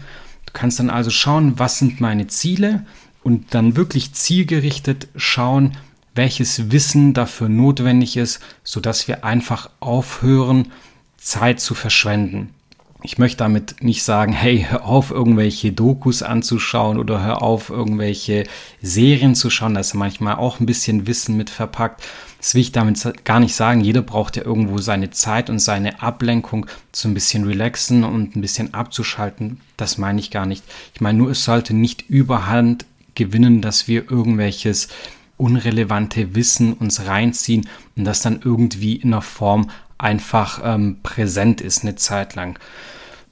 Du 0.49 0.53
kannst 0.55 0.79
dann 0.79 0.89
also 0.89 1.11
schauen, 1.11 1.59
was 1.59 1.79
sind 1.79 2.01
meine 2.01 2.27
Ziele 2.27 2.87
und 3.23 3.53
dann 3.55 3.77
wirklich 3.77 4.15
zielgerichtet 4.15 5.09
schauen, 5.15 5.77
welches 6.15 6.73
Wissen 6.73 7.13
dafür 7.13 7.51
notwendig 7.51 8.17
ist, 8.17 8.41
sodass 8.65 9.07
wir 9.09 9.27
einfach 9.27 9.69
aufhören, 9.79 10.73
Zeit 11.19 11.61
zu 11.61 11.75
verschwenden. 11.75 12.55
Ich 13.03 13.19
möchte 13.19 13.37
damit 13.37 13.83
nicht 13.83 14.03
sagen, 14.03 14.33
hey, 14.33 14.67
hör 14.71 14.87
auf, 14.87 15.11
irgendwelche 15.11 15.71
Dokus 15.71 16.23
anzuschauen 16.23 16.99
oder 16.99 17.23
hör 17.23 17.43
auf, 17.43 17.69
irgendwelche 17.69 18.45
Serien 18.81 19.35
zu 19.35 19.51
schauen. 19.51 19.75
Da 19.75 19.81
ist 19.81 19.93
manchmal 19.93 20.37
auch 20.37 20.61
ein 20.61 20.67
bisschen 20.67 21.07
Wissen 21.07 21.37
mit 21.37 21.51
verpackt. 21.51 22.03
Das 22.39 22.55
will 22.55 22.61
ich 22.61 22.73
damit 22.73 23.25
gar 23.25 23.41
nicht 23.41 23.55
sagen. 23.55 23.81
Jeder 23.81 24.03
braucht 24.03 24.37
ja 24.37 24.45
irgendwo 24.45 24.79
seine 24.79 25.11
Zeit 25.11 25.51
und 25.51 25.59
seine 25.59 26.01
Ablenkung 26.03 26.67
zu 26.93 27.09
ein 27.09 27.15
bisschen 27.15 27.45
relaxen 27.45 28.05
und 28.05 28.37
ein 28.37 28.41
bisschen 28.41 28.75
abzuschalten. 28.75 29.61
Das 29.77 29.99
meine 29.99 30.21
ich 30.21 30.31
gar 30.31 30.47
nicht. 30.47 30.65
Ich 30.95 31.01
meine 31.01 31.19
nur, 31.19 31.31
es 31.31 31.45
sollte 31.45 31.75
nicht 31.75 32.09
überhand 32.09 32.87
gewinnen, 33.17 33.61
dass 33.61 33.89
wir 33.89 34.11
irgendwelches 34.11 34.89
unrelevante 35.37 36.35
Wissen 36.35 36.75
uns 36.75 37.07
reinziehen 37.07 37.69
und 37.97 38.05
das 38.05 38.23
dann 38.23 38.41
irgendwie 38.43 38.97
in 38.97 39.13
einer 39.13 39.23
Form 39.23 39.71
einfach 39.99 40.61
ähm, 40.63 40.99
präsent 41.03 41.61
ist 41.61 41.83
eine 41.83 41.97
Zeit 41.97 42.37
lang. 42.37 42.59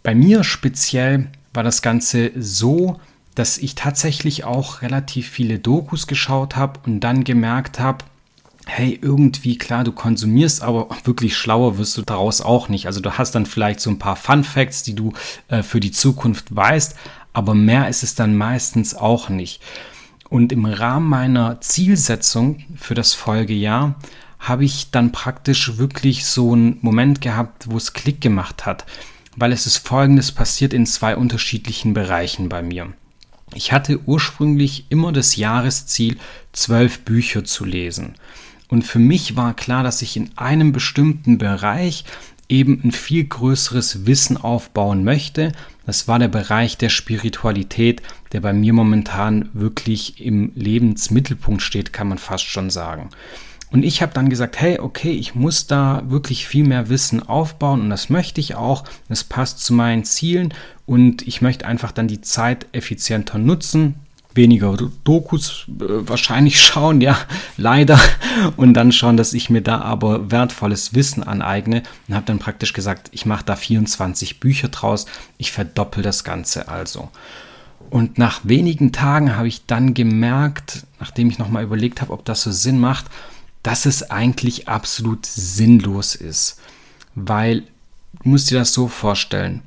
Bei 0.03 0.15
mir 0.15 0.43
speziell 0.43 1.29
war 1.55 1.63
das 1.63 1.83
Ganze 1.83 2.33
so, 2.37 3.01
dass 3.35 3.59
ich 3.59 3.75
tatsächlich 3.75 4.45
auch 4.45 4.83
relativ 4.83 5.29
viele 5.29 5.59
Dokus 5.59 6.07
geschaut 6.07 6.57
habe 6.57 6.81
und 6.87 7.01
dann 7.01 7.23
gemerkt 7.23 7.79
habe, 7.79 8.05
hey, 8.67 8.99
irgendwie 9.01 9.57
klar, 9.57 9.85
du 9.85 9.93
konsumierst, 9.93 10.63
aber 10.63 10.89
wirklich 11.05 11.37
schlauer 11.37 11.79
wirst 11.79 11.97
du 11.97 12.03
daraus 12.03 12.41
auch 12.41 12.69
nicht. 12.69 12.87
Also 12.87 13.01
du 13.01 13.17
hast 13.17 13.35
dann 13.35 13.47
vielleicht 13.47 13.81
so 13.81 13.91
ein 13.91 13.99
paar 13.99 14.17
Fun 14.17 14.45
Facts, 14.45 14.83
die 14.83 14.95
du 14.95 15.13
äh, 15.49 15.63
für 15.63 15.81
die 15.81 15.93
Zukunft 15.93 16.55
weißt, 16.55 16.97
aber 17.33 17.55
mehr 17.55 17.89
ist 17.89 18.03
es 18.03 18.15
dann 18.15 18.37
meistens 18.37 18.95
auch 18.95 19.29
nicht. 19.29 19.63
Und 20.29 20.53
im 20.53 20.65
Rahmen 20.65 21.09
meiner 21.09 21.61
Zielsetzung 21.61 22.65
für 22.77 22.95
das 22.95 23.15
Folgejahr 23.15 23.95
habe 24.39 24.65
ich 24.65 24.91
dann 24.91 25.13
praktisch 25.13 25.79
wirklich 25.79 26.25
so 26.25 26.53
einen 26.53 26.79
Moment 26.81 27.21
gehabt, 27.21 27.71
wo 27.71 27.77
es 27.77 27.93
Klick 27.93 28.21
gemacht 28.21 28.67
hat, 28.67 28.85
weil 29.37 29.53
es 29.53 29.67
ist 29.67 29.79
folgendes 29.79 30.33
passiert 30.33 30.73
in 30.73 30.87
zwei 30.87 31.17
unterschiedlichen 31.17 31.95
Bereichen 31.95 32.49
bei 32.49 32.63
mir. 32.63 32.93
Ich 33.55 33.73
hatte 33.73 34.01
ursprünglich 34.07 34.87
immer 34.89 35.13
das 35.13 35.37
Jahresziel, 35.37 36.19
zwölf 36.53 37.01
Bücher 37.01 37.45
zu 37.45 37.65
lesen. 37.65 38.15
Und 38.69 38.83
für 38.83 38.99
mich 38.99 39.37
war 39.37 39.55
klar, 39.55 39.83
dass 39.83 40.03
ich 40.03 40.17
in 40.17 40.31
einem 40.37 40.73
bestimmten 40.73 41.39
Bereich 41.39 42.05
eben 42.49 42.81
ein 42.85 42.93
viel 42.93 43.25
größeres 43.25 44.07
Wissen 44.07 44.37
aufbauen 44.37 45.05
möchte. 45.05 45.53
Das 45.85 46.09
war 46.09 46.19
der 46.19 46.29
Bereich 46.29 46.79
der 46.79 46.89
Spiritualität, 46.89 48.03
der 48.33 48.41
bei 48.41 48.53
mir 48.53 48.73
momentan 48.73 49.49
wirklich 49.53 50.21
im 50.21 50.53
Lebensmittelpunkt 50.55 51.63
steht, 51.63 51.93
kann 51.93 52.09
man 52.09 52.19
fast 52.19 52.45
schon 52.45 52.71
sagen. 52.71 53.11
Und 53.73 53.85
ich 53.85 54.01
habe 54.01 54.15
dann 54.15 54.31
gesagt, 54.31 54.61
hey, 54.61 54.79
okay, 54.79 55.11
ich 55.11 55.35
muss 55.35 55.67
da 55.67 56.05
wirklich 56.07 56.47
viel 56.47 56.65
mehr 56.65 56.89
Wissen 56.89 57.23
aufbauen 57.23 57.81
und 57.81 57.91
das 57.91 58.11
möchte 58.11 58.41
ich 58.41 58.55
auch. 58.55 58.85
Das 59.09 59.25
passt 59.25 59.59
zu 59.59 59.75
meinen 59.75 60.05
Zielen 60.05 60.55
und 60.87 61.27
ich 61.27 61.43
möchte 61.43 61.67
einfach 61.67 61.91
dann 61.91 62.07
die 62.07 62.21
Zeit 62.21 62.67
effizienter 62.73 63.39
nutzen, 63.39 63.97
weniger 64.37 64.77
Dokus 65.05 65.67
äh, 65.69 66.09
wahrscheinlich 66.09 66.61
schauen, 66.65 67.01
ja, 67.01 67.19
leider. 67.57 67.99
Und 68.57 68.75
dann 68.75 68.93
schauen, 68.93 69.17
dass 69.17 69.33
ich 69.33 69.51
mir 69.51 69.63
da 69.63 69.81
aber 69.81 70.31
wertvolles 70.31 70.95
Wissen 70.95 71.23
aneigne 71.23 71.83
und 72.09 72.15
habe 72.15 72.27
dann 72.27 72.39
praktisch 72.39 72.73
gesagt, 72.73 73.09
ich 73.13 73.27
mache 73.27 73.45
da 73.45 73.57
24 73.57 74.41
Bücher 74.41 74.69
draus, 74.69 75.07
ich 75.39 75.53
verdoppel 75.53 76.03
das 76.03 76.25
Ganze 76.25 76.69
also. 76.69 77.11
Und 77.91 78.19
nach 78.19 78.41
wenigen 78.43 78.93
Tagen 78.93 79.37
habe 79.37 79.49
ich 79.49 79.67
dann 79.67 79.95
gemerkt, 79.95 80.87
nachdem 80.99 81.31
ich 81.31 81.39
nochmal 81.39 81.65
überlegt 81.65 82.01
habe, 82.01 82.13
ob 82.13 82.25
das 82.25 82.43
so 82.43 82.51
Sinn 82.51 82.79
macht, 82.79 83.07
dass 83.63 83.87
es 83.87 84.11
eigentlich 84.11 84.69
absolut 84.69 85.27
sinnlos 85.27 86.15
ist. 86.15 86.61
Weil, 87.15 87.63
du 88.23 88.29
musst 88.31 88.51
dir 88.51 88.59
das 88.59 88.73
so 88.73 88.89
vorstellen, 88.89 89.63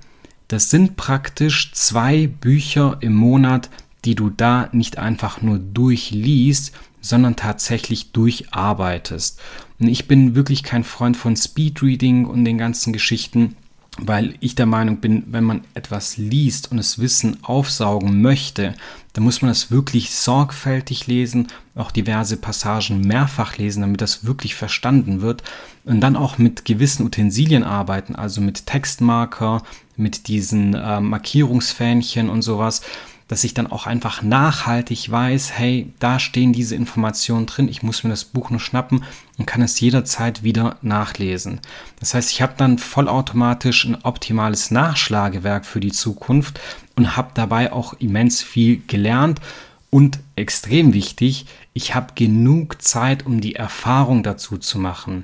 das 0.48 0.70
sind 0.70 0.96
praktisch 0.96 1.72
zwei 1.74 2.28
Bücher 2.28 2.98
im 3.02 3.14
Monat, 3.14 3.70
die 4.06 4.16
du 4.16 4.30
da 4.30 4.70
nicht 4.72 4.98
einfach 4.98 5.42
nur 5.42 5.60
durchliest, 5.60 6.74
sondern 7.02 7.36
tatsächlich 7.36 8.12
durcharbeitest. 8.12 9.40
Und 9.80 9.88
ich 9.88 10.08
bin 10.08 10.36
wirklich 10.36 10.64
kein 10.64 10.84
Freund 10.84 11.16
von 11.16 11.36
Speedreading 11.36 12.26
und 12.26 12.46
den 12.46 12.58
ganzen 12.58 12.94
Geschichten 12.94 13.56
weil 14.02 14.36
ich 14.40 14.56
der 14.56 14.66
Meinung 14.66 14.98
bin, 14.98 15.24
wenn 15.28 15.44
man 15.44 15.62
etwas 15.74 16.18
liest 16.18 16.72
und 16.72 16.78
das 16.78 17.00
Wissen 17.00 17.38
aufsaugen 17.44 18.22
möchte, 18.22 18.76
dann 19.14 19.24
muss 19.24 19.42
man 19.42 19.50
das 19.50 19.72
wirklich 19.72 20.12
sorgfältig 20.12 21.08
lesen, 21.08 21.48
auch 21.76 21.92
diverse 21.92 22.38
Passagen 22.38 23.02
mehrfach 23.02 23.58
lesen, 23.58 23.82
damit 23.82 24.02
das 24.02 24.26
wirklich 24.26 24.56
verstanden 24.56 25.22
wird 25.22 25.44
und 25.84 26.02
dann 26.02 26.16
auch 26.16 26.38
mit 26.38 26.66
gewissen 26.66 27.06
Utensilien 27.06 27.64
arbeiten, 27.64 28.16
also 28.16 28.42
mit 28.42 28.68
Textmarker, 28.68 29.64
mit 29.98 30.28
diesen 30.28 30.74
äh, 30.76 31.02
Markierungsfähnchen 31.02 32.30
und 32.30 32.42
sowas, 32.42 32.82
dass 33.30 33.44
ich 33.44 33.54
dann 33.54 33.68
auch 33.68 33.86
einfach 33.86 34.22
nachhaltig 34.24 35.10
weiß, 35.10 35.54
hey, 35.54 35.94
da 36.00 36.20
stehen 36.20 36.52
diese 36.52 36.76
Informationen 36.76 37.46
drin, 37.46 37.70
ich 37.70 37.84
muss 37.84 38.04
mir 38.04 38.10
das 38.10 38.26
Buch 38.26 38.50
nur 38.50 38.60
schnappen 38.60 39.04
und 39.38 39.46
kann 39.46 39.62
es 39.62 39.80
jederzeit 39.80 40.44
wieder 40.44 40.78
nachlesen. 40.82 41.62
Das 42.00 42.16
heißt, 42.16 42.32
ich 42.32 42.42
habe 42.42 42.56
dann 42.58 42.80
vollautomatisch 42.80 43.86
ein 43.86 44.04
optimales 44.04 44.72
Nachschlagewerk 44.72 45.66
für 45.66 45.80
die 45.80 45.92
Zukunft 45.92 46.60
und 46.96 47.16
habe 47.16 47.30
dabei 47.36 47.72
auch 47.72 47.94
immens 47.94 48.42
viel 48.42 48.82
gelernt 48.88 49.40
und 49.92 50.20
extrem 50.36 50.94
wichtig, 50.94 51.46
ich 51.74 51.94
habe 51.94 52.14
genug 52.16 52.82
Zeit, 52.82 53.26
um 53.28 53.42
die 53.42 53.56
Erfahrung 53.56 54.24
dazu 54.24 54.58
zu 54.58 54.80
machen. 54.80 55.24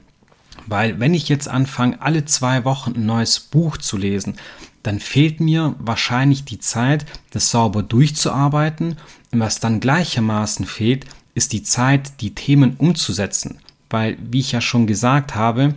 Weil 0.68 1.00
wenn 1.00 1.14
ich 1.14 1.28
jetzt 1.28 1.48
anfange, 1.48 2.02
alle 2.02 2.26
zwei 2.26 2.66
Wochen 2.66 2.94
ein 2.96 3.06
neues 3.06 3.40
Buch 3.40 3.78
zu 3.78 3.98
lesen, 3.98 4.38
dann 4.86 5.00
fehlt 5.00 5.40
mir 5.40 5.76
wahrscheinlich 5.80 6.46
die 6.46 6.60
Zeit, 6.60 7.08
das 7.32 7.50
sauber 7.50 7.82
durchzuarbeiten. 7.82 8.98
Und 9.32 9.40
was 9.40 9.60
dann 9.60 9.80
gleichermaßen 9.80 10.66
fehlt, 10.66 11.06
ist 11.34 11.54
die 11.54 11.64
Zeit, 11.64 12.22
die 12.22 12.36
Themen 12.36 12.76
umzusetzen. 12.78 13.58
Weil, 13.90 14.16
wie 14.22 14.42
ich 14.42 14.52
ja 14.52 14.62
schon 14.62 14.86
gesagt 14.86 15.34
habe, 15.34 15.74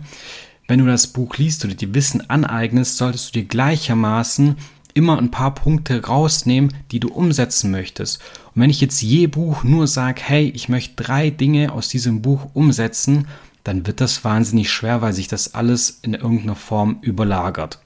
wenn 0.67 0.79
du 0.79 0.85
das 0.85 1.07
Buch 1.07 1.37
liest 1.37 1.65
oder 1.65 1.73
dir 1.73 1.95
Wissen 1.95 2.29
aneignest, 2.29 2.97
solltest 2.97 3.29
du 3.29 3.39
dir 3.39 3.47
gleichermaßen 3.47 4.57
immer 4.93 5.17
ein 5.17 5.31
paar 5.31 5.55
Punkte 5.55 6.05
rausnehmen, 6.05 6.71
die 6.91 6.99
du 6.99 7.09
umsetzen 7.09 7.71
möchtest. 7.71 8.21
Und 8.53 8.61
wenn 8.61 8.69
ich 8.69 8.81
jetzt 8.81 9.01
je 9.01 9.25
Buch 9.25 9.63
nur 9.63 9.87
sage, 9.87 10.21
hey, 10.23 10.51
ich 10.53 10.69
möchte 10.69 11.01
drei 11.01 11.31
Dinge 11.31 11.71
aus 11.71 11.89
diesem 11.89 12.21
Buch 12.21 12.49
umsetzen, 12.53 13.27
dann 13.63 13.87
wird 13.87 14.01
das 14.01 14.23
wahnsinnig 14.23 14.71
schwer, 14.71 15.01
weil 15.01 15.13
sich 15.13 15.27
das 15.27 15.55
alles 15.55 15.99
in 16.03 16.13
irgendeiner 16.13 16.55
Form 16.55 16.99
überlagert. 17.01 17.79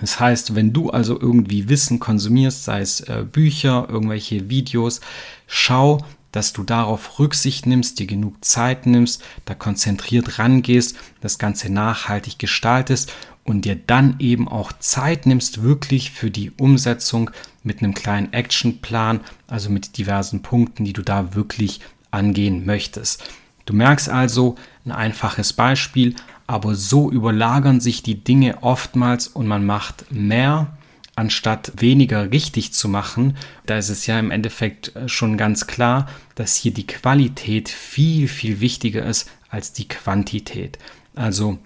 Das 0.00 0.20
heißt, 0.20 0.54
wenn 0.54 0.72
du 0.72 0.90
also 0.90 1.18
irgendwie 1.20 1.68
Wissen 1.68 1.98
konsumierst, 1.98 2.64
sei 2.64 2.80
es 2.80 3.00
äh, 3.00 3.24
Bücher, 3.30 3.88
irgendwelche 3.88 4.48
Videos, 4.48 5.00
schau, 5.46 5.98
dass 6.32 6.52
du 6.52 6.62
darauf 6.62 7.18
Rücksicht 7.18 7.66
nimmst, 7.66 7.98
dir 7.98 8.06
genug 8.06 8.44
Zeit 8.44 8.86
nimmst, 8.86 9.22
da 9.46 9.54
konzentriert 9.54 10.38
rangehst, 10.38 10.96
das 11.20 11.38
Ganze 11.38 11.72
nachhaltig 11.72 12.38
gestaltest 12.38 13.12
und 13.44 13.64
dir 13.64 13.76
dann 13.76 14.16
eben 14.18 14.46
auch 14.46 14.72
Zeit 14.78 15.24
nimmst, 15.26 15.62
wirklich 15.62 16.10
für 16.10 16.30
die 16.30 16.50
Umsetzung 16.50 17.30
mit 17.62 17.82
einem 17.82 17.94
kleinen 17.94 18.32
Actionplan, 18.32 19.20
also 19.46 19.70
mit 19.70 19.96
diversen 19.96 20.42
Punkten, 20.42 20.84
die 20.84 20.92
du 20.92 21.02
da 21.02 21.34
wirklich 21.34 21.80
angehen 22.10 22.66
möchtest. 22.66 23.24
Du 23.64 23.74
merkst 23.74 24.08
also 24.08 24.56
ein 24.84 24.92
einfaches 24.92 25.52
Beispiel, 25.52 26.14
aber 26.48 26.74
so 26.74 27.10
überlagern 27.10 27.78
sich 27.78 28.02
die 28.02 28.24
Dinge 28.24 28.62
oftmals 28.62 29.28
und 29.28 29.46
man 29.46 29.64
macht 29.64 30.10
mehr, 30.10 30.78
anstatt 31.14 31.72
weniger 31.76 32.32
richtig 32.32 32.72
zu 32.72 32.88
machen. 32.88 33.36
Da 33.66 33.76
ist 33.76 33.90
es 33.90 34.06
ja 34.06 34.18
im 34.18 34.30
Endeffekt 34.30 34.96
äh, 34.96 35.08
schon 35.08 35.36
ganz 35.36 35.66
klar, 35.66 36.08
dass 36.36 36.56
hier 36.56 36.72
die 36.72 36.86
Qualität 36.86 37.68
viel, 37.68 38.28
viel 38.28 38.60
wichtiger 38.60 39.04
ist 39.04 39.30
als 39.50 39.72
die 39.72 39.88
Quantität. 39.88 40.78
Also 41.14 41.58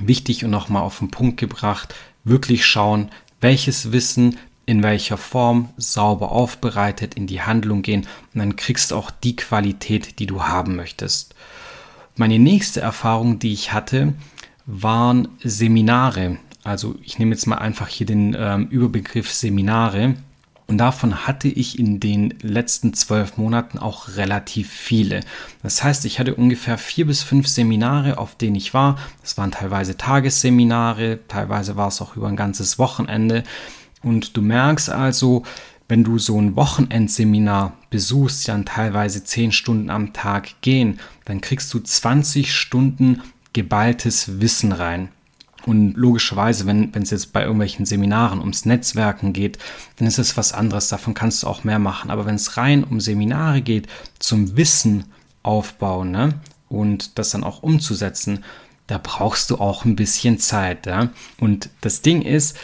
wichtig 0.00 0.44
und 0.44 0.50
nochmal 0.50 0.82
auf 0.82 1.00
den 1.00 1.10
Punkt 1.10 1.36
gebracht, 1.36 1.94
wirklich 2.24 2.64
schauen, 2.64 3.10
welches 3.40 3.92
Wissen 3.92 4.38
in 4.64 4.82
welcher 4.82 5.18
Form 5.18 5.70
sauber 5.76 6.32
aufbereitet 6.32 7.14
in 7.14 7.26
die 7.26 7.42
Handlung 7.42 7.82
gehen 7.82 8.06
und 8.32 8.38
dann 8.38 8.56
kriegst 8.56 8.92
du 8.92 8.96
auch 8.96 9.10
die 9.10 9.36
Qualität, 9.36 10.20
die 10.20 10.26
du 10.26 10.44
haben 10.44 10.76
möchtest. 10.76 11.34
Meine 12.16 12.38
nächste 12.38 12.80
Erfahrung, 12.80 13.38
die 13.38 13.52
ich 13.52 13.72
hatte, 13.72 14.12
waren 14.66 15.28
Seminare. 15.42 16.38
Also 16.62 16.96
ich 17.02 17.18
nehme 17.18 17.32
jetzt 17.32 17.46
mal 17.46 17.56
einfach 17.56 17.88
hier 17.88 18.06
den 18.06 18.36
ähm, 18.38 18.68
Überbegriff 18.68 19.32
Seminare. 19.32 20.14
Und 20.66 20.78
davon 20.78 21.26
hatte 21.26 21.48
ich 21.48 21.78
in 21.78 22.00
den 22.00 22.34
letzten 22.40 22.94
zwölf 22.94 23.36
Monaten 23.36 23.78
auch 23.78 24.16
relativ 24.16 24.70
viele. 24.70 25.20
Das 25.62 25.82
heißt, 25.82 26.04
ich 26.04 26.18
hatte 26.18 26.34
ungefähr 26.34 26.78
vier 26.78 27.06
bis 27.06 27.22
fünf 27.22 27.48
Seminare, 27.48 28.18
auf 28.18 28.36
denen 28.36 28.56
ich 28.56 28.72
war. 28.72 28.98
Das 29.22 29.36
waren 29.36 29.50
teilweise 29.50 29.96
Tagesseminare, 29.96 31.18
teilweise 31.28 31.76
war 31.76 31.88
es 31.88 32.00
auch 32.00 32.16
über 32.16 32.28
ein 32.28 32.36
ganzes 32.36 32.78
Wochenende. 32.78 33.42
Und 34.02 34.36
du 34.36 34.42
merkst 34.42 34.88
also, 34.88 35.42
wenn 35.88 36.04
du 36.04 36.18
so 36.18 36.40
ein 36.40 36.56
Wochenendseminar 36.56 37.76
besuchst, 37.92 38.48
dann 38.48 38.64
teilweise 38.64 39.22
zehn 39.22 39.52
Stunden 39.52 39.90
am 39.90 40.12
Tag 40.12 40.60
gehen, 40.62 40.98
dann 41.26 41.40
kriegst 41.40 41.72
du 41.72 41.78
20 41.78 42.52
Stunden 42.52 43.22
geballtes 43.52 44.40
Wissen 44.40 44.72
rein. 44.72 45.10
Und 45.66 45.94
logischerweise, 45.94 46.66
wenn 46.66 46.90
es 46.94 47.10
jetzt 47.10 47.32
bei 47.32 47.42
irgendwelchen 47.42 47.84
Seminaren 47.84 48.40
ums 48.40 48.64
Netzwerken 48.64 49.32
geht, 49.32 49.58
dann 49.96 50.08
ist 50.08 50.18
es 50.18 50.36
was 50.36 50.52
anderes, 50.52 50.88
davon 50.88 51.14
kannst 51.14 51.42
du 51.42 51.46
auch 51.46 51.62
mehr 51.62 51.78
machen. 51.78 52.10
Aber 52.10 52.26
wenn 52.26 52.34
es 52.34 52.56
rein 52.56 52.82
um 52.82 52.98
Seminare 52.98 53.60
geht, 53.60 53.86
zum 54.18 54.56
Wissen 54.56 55.04
aufbauen 55.44 56.10
ne? 56.10 56.40
und 56.68 57.18
das 57.18 57.30
dann 57.30 57.44
auch 57.44 57.62
umzusetzen, 57.62 58.42
da 58.88 58.98
brauchst 59.00 59.50
du 59.50 59.58
auch 59.58 59.84
ein 59.84 59.94
bisschen 59.94 60.38
Zeit. 60.38 60.86
Ja? 60.86 61.10
Und 61.38 61.68
das 61.82 62.00
Ding 62.00 62.22
ist, 62.22 62.56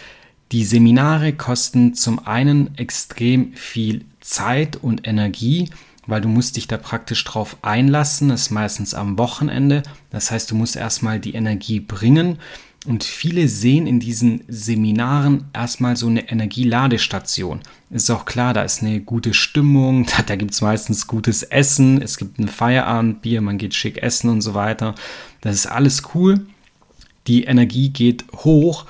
die 0.50 0.64
Seminare 0.64 1.34
kosten 1.34 1.94
zum 1.94 2.26
einen 2.26 2.76
extrem 2.78 3.52
viel 3.52 4.06
Zeit 4.28 4.76
und 4.76 5.06
Energie, 5.06 5.70
weil 6.06 6.20
du 6.20 6.28
musst 6.28 6.56
dich 6.56 6.68
da 6.68 6.76
praktisch 6.76 7.24
drauf 7.24 7.56
einlassen, 7.62 8.28
das 8.28 8.42
ist 8.42 8.50
meistens 8.50 8.94
am 8.94 9.18
Wochenende. 9.18 9.82
Das 10.10 10.30
heißt, 10.30 10.50
du 10.50 10.54
musst 10.54 10.76
erstmal 10.76 11.20
die 11.20 11.34
Energie 11.34 11.80
bringen. 11.80 12.38
Und 12.86 13.04
viele 13.04 13.48
sehen 13.48 13.86
in 13.86 14.00
diesen 14.00 14.44
Seminaren 14.48 15.48
erstmal 15.52 15.96
so 15.96 16.06
eine 16.06 16.30
Energieladestation. 16.30 17.60
Ist 17.90 18.10
auch 18.10 18.24
klar, 18.24 18.54
da 18.54 18.62
ist 18.62 18.82
eine 18.82 19.00
gute 19.00 19.34
Stimmung, 19.34 20.06
da, 20.16 20.22
da 20.22 20.36
gibt 20.36 20.52
es 20.52 20.60
meistens 20.60 21.06
gutes 21.06 21.42
Essen, 21.42 22.00
es 22.00 22.16
gibt 22.16 22.38
ein 22.38 22.48
Feierabendbier, 22.48 23.40
man 23.40 23.58
geht 23.58 23.74
schick 23.74 23.98
essen 24.02 24.30
und 24.30 24.40
so 24.40 24.54
weiter. 24.54 24.94
Das 25.40 25.54
ist 25.54 25.66
alles 25.66 26.02
cool. 26.14 26.46
Die 27.26 27.44
Energie 27.44 27.90
geht 27.90 28.24
hoch 28.32 28.86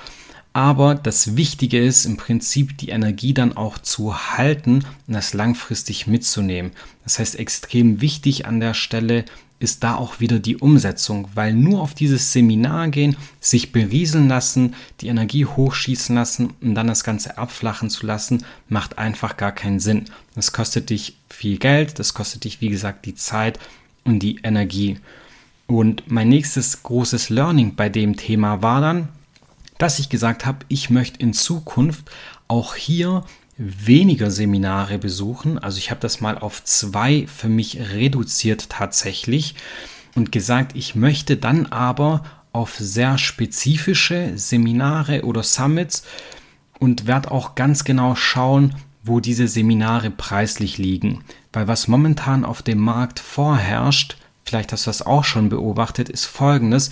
aber 0.58 0.96
das 0.96 1.36
Wichtige 1.36 1.78
ist 1.78 2.04
im 2.04 2.16
Prinzip 2.16 2.76
die 2.78 2.88
Energie 2.88 3.32
dann 3.32 3.56
auch 3.56 3.78
zu 3.78 4.36
halten 4.36 4.84
und 5.06 5.14
das 5.14 5.32
langfristig 5.32 6.08
mitzunehmen. 6.08 6.72
Das 7.04 7.20
heißt, 7.20 7.38
extrem 7.38 8.00
wichtig 8.00 8.44
an 8.44 8.58
der 8.58 8.74
Stelle 8.74 9.24
ist 9.60 9.84
da 9.84 9.94
auch 9.94 10.18
wieder 10.18 10.40
die 10.40 10.56
Umsetzung, 10.56 11.28
weil 11.34 11.54
nur 11.54 11.80
auf 11.80 11.94
dieses 11.94 12.32
Seminar 12.32 12.88
gehen, 12.88 13.16
sich 13.38 13.70
berieseln 13.70 14.26
lassen, 14.26 14.74
die 15.00 15.06
Energie 15.06 15.44
hochschießen 15.44 16.16
lassen 16.16 16.52
und 16.60 16.74
dann 16.74 16.88
das 16.88 17.04
Ganze 17.04 17.38
abflachen 17.38 17.88
zu 17.88 18.04
lassen, 18.04 18.44
macht 18.68 18.98
einfach 18.98 19.36
gar 19.36 19.52
keinen 19.52 19.78
Sinn. 19.78 20.06
Das 20.34 20.50
kostet 20.50 20.90
dich 20.90 21.18
viel 21.30 21.58
Geld, 21.58 22.00
das 22.00 22.14
kostet 22.14 22.42
dich, 22.42 22.60
wie 22.60 22.68
gesagt, 22.68 23.06
die 23.06 23.14
Zeit 23.14 23.60
und 24.02 24.18
die 24.24 24.40
Energie. 24.42 24.98
Und 25.68 26.10
mein 26.10 26.28
nächstes 26.28 26.82
großes 26.82 27.30
Learning 27.30 27.76
bei 27.76 27.88
dem 27.88 28.16
Thema 28.16 28.60
war 28.60 28.80
dann, 28.80 29.08
dass 29.78 29.98
ich 29.98 30.08
gesagt 30.08 30.44
habe, 30.44 30.58
ich 30.68 30.90
möchte 30.90 31.20
in 31.20 31.32
Zukunft 31.32 32.10
auch 32.48 32.74
hier 32.74 33.24
weniger 33.56 34.30
Seminare 34.30 34.98
besuchen. 34.98 35.58
Also 35.58 35.78
ich 35.78 35.90
habe 35.90 36.00
das 36.00 36.20
mal 36.20 36.38
auf 36.38 36.62
zwei 36.64 37.26
für 37.26 37.48
mich 37.48 37.78
reduziert 37.92 38.68
tatsächlich 38.70 39.56
und 40.14 40.32
gesagt, 40.32 40.76
ich 40.76 40.94
möchte 40.94 41.36
dann 41.36 41.66
aber 41.66 42.22
auf 42.52 42.76
sehr 42.76 43.18
spezifische 43.18 44.32
Seminare 44.36 45.24
oder 45.24 45.42
Summits 45.42 46.04
und 46.78 47.06
werde 47.06 47.30
auch 47.30 47.56
ganz 47.56 47.84
genau 47.84 48.14
schauen, 48.14 48.74
wo 49.02 49.20
diese 49.20 49.48
Seminare 49.48 50.10
preislich 50.10 50.78
liegen. 50.78 51.24
Weil 51.52 51.68
was 51.68 51.88
momentan 51.88 52.44
auf 52.44 52.62
dem 52.62 52.78
Markt 52.78 53.18
vorherrscht, 53.18 54.16
vielleicht 54.44 54.72
hast 54.72 54.86
du 54.86 54.90
das 54.90 55.02
auch 55.02 55.24
schon 55.24 55.48
beobachtet, 55.48 56.08
ist 56.08 56.26
folgendes 56.26 56.90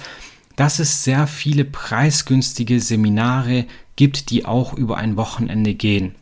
dass 0.57 0.79
es 0.79 1.05
sehr 1.05 1.27
viele 1.27 1.65
preisgünstige 1.65 2.81
Seminare 2.81 3.67
gibt, 3.95 4.31
die 4.31 4.45
auch 4.45 4.75
über 4.75 4.97
ein 4.97 5.17
Wochenende 5.17 5.75
gehen. 5.75 6.15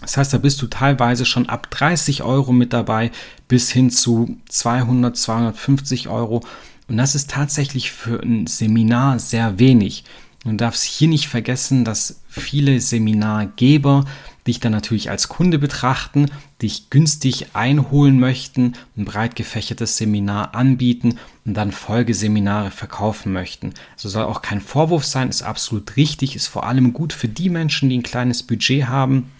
Das 0.00 0.16
heißt, 0.16 0.32
da 0.32 0.38
bist 0.38 0.62
du 0.62 0.68
teilweise 0.68 1.24
schon 1.24 1.48
ab 1.48 1.70
30 1.70 2.22
Euro 2.22 2.52
mit 2.52 2.72
dabei 2.72 3.10
bis 3.48 3.70
hin 3.70 3.90
zu 3.90 4.38
200, 4.48 5.16
250 5.16 6.08
Euro. 6.08 6.42
Und 6.86 6.96
das 6.96 7.14
ist 7.14 7.30
tatsächlich 7.30 7.90
für 7.90 8.22
ein 8.22 8.46
Seminar 8.46 9.18
sehr 9.18 9.58
wenig. 9.58 10.04
Du 10.44 10.52
darfst 10.52 10.84
hier 10.84 11.08
nicht 11.08 11.28
vergessen, 11.28 11.84
dass 11.84 12.20
viele 12.28 12.80
Seminargeber 12.80 14.04
dich 14.46 14.60
dann 14.60 14.72
natürlich 14.72 15.10
als 15.10 15.28
Kunde 15.28 15.58
betrachten, 15.58 16.30
dich 16.62 16.90
günstig 16.90 17.54
einholen 17.54 18.18
möchten, 18.18 18.72
ein 18.96 19.04
breit 19.04 19.36
gefächertes 19.36 19.96
Seminar 19.96 20.54
anbieten 20.54 21.18
und 21.44 21.54
dann 21.54 21.70
Folgeseminare 21.70 22.70
verkaufen 22.70 23.32
möchten. 23.32 23.74
Also 23.94 24.08
soll 24.08 24.24
auch 24.24 24.42
kein 24.42 24.60
Vorwurf 24.60 25.04
sein, 25.04 25.28
ist 25.28 25.42
absolut 25.42 25.96
richtig, 25.96 26.34
ist 26.34 26.48
vor 26.48 26.66
allem 26.66 26.92
gut 26.92 27.12
für 27.12 27.28
die 27.28 27.48
Menschen, 27.48 27.88
die 27.88 27.98
ein 27.98 28.02
kleines 28.02 28.42
Budget 28.42 28.86
haben 28.88 29.30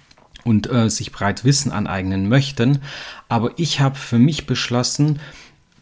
und 0.44 0.70
äh, 0.70 0.88
sich 0.88 1.10
breit 1.10 1.44
Wissen 1.44 1.72
aneignen 1.72 2.28
möchten. 2.28 2.78
Aber 3.28 3.50
ich 3.56 3.80
habe 3.80 3.96
für 3.96 4.18
mich 4.18 4.46
beschlossen, 4.46 5.18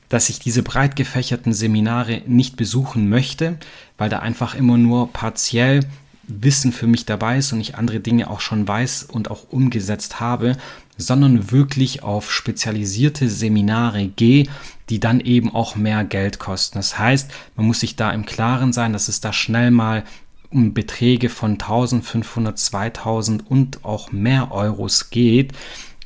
dass 0.08 0.30
ich 0.30 0.38
diese 0.38 0.62
breit 0.62 0.96
gefächerten 0.96 1.52
Seminare 1.52 2.22
nicht 2.26 2.56
besuchen 2.56 3.08
möchte, 3.08 3.58
weil 3.98 4.08
da 4.08 4.20
einfach 4.20 4.54
immer 4.54 4.78
nur 4.78 5.12
partiell 5.12 5.80
Wissen 6.28 6.72
für 6.72 6.86
mich 6.86 7.06
dabei 7.06 7.38
ist 7.38 7.52
und 7.52 7.60
ich 7.60 7.76
andere 7.76 8.00
Dinge 8.00 8.30
auch 8.30 8.40
schon 8.40 8.66
weiß 8.66 9.04
und 9.04 9.30
auch 9.30 9.44
umgesetzt 9.50 10.18
habe, 10.18 10.56
sondern 10.96 11.50
wirklich 11.50 12.02
auf 12.02 12.32
spezialisierte 12.32 13.28
Seminare 13.28 14.08
gehe, 14.08 14.46
die 14.88 15.00
dann 15.00 15.20
eben 15.20 15.54
auch 15.54 15.76
mehr 15.76 16.04
Geld 16.04 16.38
kosten. 16.38 16.78
Das 16.78 16.98
heißt, 16.98 17.30
man 17.56 17.66
muss 17.66 17.80
sich 17.80 17.96
da 17.96 18.12
im 18.12 18.24
Klaren 18.24 18.72
sein, 18.72 18.92
dass 18.92 19.08
es 19.08 19.20
da 19.20 19.32
schnell 19.32 19.70
mal 19.70 20.04
um 20.50 20.74
Beträge 20.74 21.28
von 21.28 21.52
1500, 21.52 22.58
2000 22.58 23.50
und 23.50 23.84
auch 23.84 24.12
mehr 24.12 24.52
Euros 24.52 25.10
geht. 25.10 25.52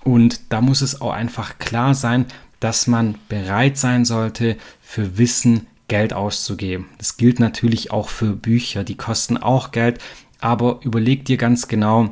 Und 0.02 0.40
da 0.48 0.60
muss 0.60 0.80
es 0.80 1.00
auch 1.00 1.12
einfach 1.12 1.58
klar 1.58 1.94
sein, 1.94 2.26
dass 2.58 2.86
man 2.86 3.16
bereit 3.28 3.78
sein 3.78 4.04
sollte, 4.04 4.56
für 4.80 5.18
Wissen 5.18 5.66
Geld 5.88 6.12
auszugeben. 6.12 6.86
Das 6.98 7.16
gilt 7.16 7.40
natürlich 7.40 7.90
auch 7.90 8.08
für 8.08 8.36
Bücher, 8.36 8.84
die 8.84 8.96
kosten 8.96 9.36
auch 9.36 9.72
Geld, 9.72 9.98
aber 10.40 10.80
überleg 10.84 11.24
dir 11.24 11.36
ganz 11.36 11.68
genau, 11.68 12.10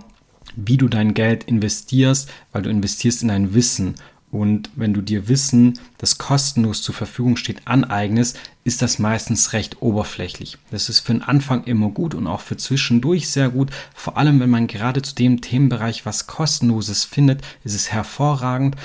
wie 0.66 0.77
du 0.77 0.88
dein 0.88 1.14
Geld 1.14 1.44
investierst, 1.44 2.29
weil 2.53 2.62
du 2.62 2.71
investierst 2.71 3.23
in 3.23 3.29
dein 3.29 3.55
Wissen. 3.55 3.94
Und 4.31 4.71
wenn 4.77 4.92
du 4.92 5.01
dir 5.01 5.29
Wissen, 5.29 5.79
das 5.97 6.18
kostenlos 6.18 6.83
zur 6.83 6.94
Verfügung 6.94 7.37
steht, 7.37 7.66
aneignest, 7.66 8.38
ist 8.64 8.83
das 8.83 8.99
meistens 8.99 9.55
recht 9.55 9.81
oberflächlich. 9.81 10.59
Das 10.71 10.90
ist 10.90 11.01
für 11.01 11.14
den 11.14 11.23
Anfang 11.23 11.64
immer 11.64 11.88
gut 11.88 12.14
und 12.14 12.27
auch 12.27 12.40
für 12.40 12.57
zwischendurch 12.57 13.29
sehr 13.31 13.49
gut. 13.49 13.71
Vor 13.94 14.18
allem, 14.18 14.40
wenn 14.40 14.51
man 14.51 14.66
gerade 14.66 15.01
zu 15.01 15.14
dem 15.14 15.40
Themenbereich 15.40 16.05
was 16.05 16.27
kostenloses 16.27 17.05
findet, 17.05 17.40
ist 17.64 17.75
es 17.75 17.90
hervorragend. 17.90 18.77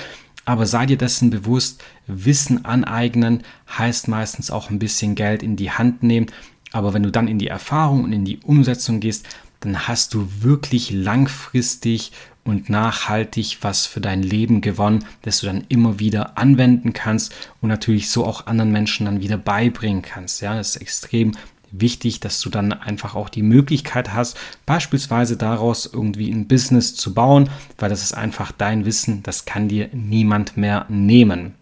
Aber 0.46 0.66
sei 0.66 0.86
dir 0.86 0.98
dessen 0.98 1.30
bewusst, 1.30 1.82
Wissen 2.06 2.64
aneignen 2.64 3.42
heißt 3.78 4.08
meistens 4.08 4.50
auch 4.50 4.70
ein 4.70 4.78
bisschen 4.78 5.14
Geld 5.14 5.42
in 5.42 5.56
die 5.56 5.70
Hand 5.70 6.02
nehmen. 6.02 6.26
Aber 6.72 6.92
wenn 6.92 7.02
du 7.02 7.12
dann 7.12 7.28
in 7.28 7.38
die 7.38 7.48
Erfahrung 7.48 8.04
und 8.04 8.12
in 8.12 8.24
die 8.24 8.40
Umsetzung 8.40 9.00
gehst, 9.00 9.26
dann 9.64 9.88
hast 9.88 10.14
du 10.14 10.28
wirklich 10.40 10.90
langfristig 10.90 12.12
und 12.44 12.68
nachhaltig 12.68 13.58
was 13.62 13.86
für 13.86 14.00
dein 14.00 14.22
Leben 14.22 14.60
gewonnen, 14.60 15.04
das 15.22 15.40
du 15.40 15.46
dann 15.46 15.64
immer 15.68 15.98
wieder 15.98 16.36
anwenden 16.36 16.92
kannst 16.92 17.34
und 17.60 17.70
natürlich 17.70 18.10
so 18.10 18.24
auch 18.24 18.46
anderen 18.46 18.70
Menschen 18.70 19.06
dann 19.06 19.20
wieder 19.20 19.38
beibringen 19.38 20.02
kannst. 20.02 20.42
Ja, 20.42 20.54
das 20.54 20.76
ist 20.76 20.82
extrem 20.82 21.32
wichtig, 21.70 22.20
dass 22.20 22.40
du 22.40 22.50
dann 22.50 22.72
einfach 22.72 23.14
auch 23.14 23.28
die 23.28 23.42
Möglichkeit 23.42 24.12
hast, 24.12 24.36
beispielsweise 24.66 25.36
daraus 25.36 25.90
irgendwie 25.92 26.30
ein 26.30 26.46
Business 26.46 26.94
zu 26.94 27.14
bauen, 27.14 27.48
weil 27.78 27.90
das 27.90 28.02
ist 28.02 28.14
einfach 28.14 28.52
dein 28.52 28.84
Wissen, 28.84 29.22
das 29.22 29.44
kann 29.44 29.68
dir 29.68 29.88
niemand 29.92 30.56
mehr 30.56 30.86
nehmen. 30.88 31.54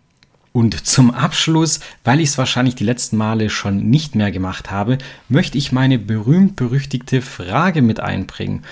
Und 0.52 0.86
zum 0.86 1.10
Abschluss, 1.10 1.80
weil 2.04 2.20
ich 2.20 2.30
es 2.30 2.38
wahrscheinlich 2.38 2.74
die 2.74 2.84
letzten 2.84 3.16
Male 3.16 3.48
schon 3.48 3.88
nicht 3.88 4.14
mehr 4.14 4.30
gemacht 4.30 4.70
habe, 4.70 4.98
möchte 5.28 5.56
ich 5.56 5.72
meine 5.72 5.98
berühmt-berüchtigte 5.98 7.22
Frage 7.22 7.80
mit 7.80 8.00
einbringen. 8.00 8.62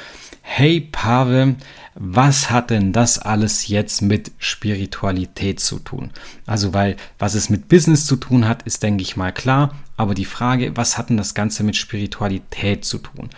Hey 0.43 0.81
Pave, 0.81 1.57
was 1.95 2.51
hat 2.51 2.71
denn 2.71 2.93
das 2.93 3.19
alles 3.19 3.69
jetzt 3.69 4.03
mit 4.03 4.33
Spiritualität 4.39 5.61
zu 5.61 5.79
tun? 5.79 6.11
Also, 6.45 6.75
weil 6.75 6.97
was 7.19 7.35
es 7.35 7.51
mit 7.51 7.69
Business 7.69 8.05
zu 8.05 8.17
tun 8.17 8.47
hat, 8.47 8.63
ist, 8.65 8.83
denke 8.83 9.03
ich 9.03 9.17
mal, 9.17 9.33
klar. 9.33 9.75
Aber 9.97 10.15
die 10.15 10.25
Frage, 10.25 10.77
was 10.77 10.99
hat 10.99 11.09
denn 11.09 11.17
das 11.17 11.35
Ganze 11.35 11.63
mit 11.63 11.77
Spiritualität 11.77 12.85
zu 12.85 12.99
tun? 12.99 13.31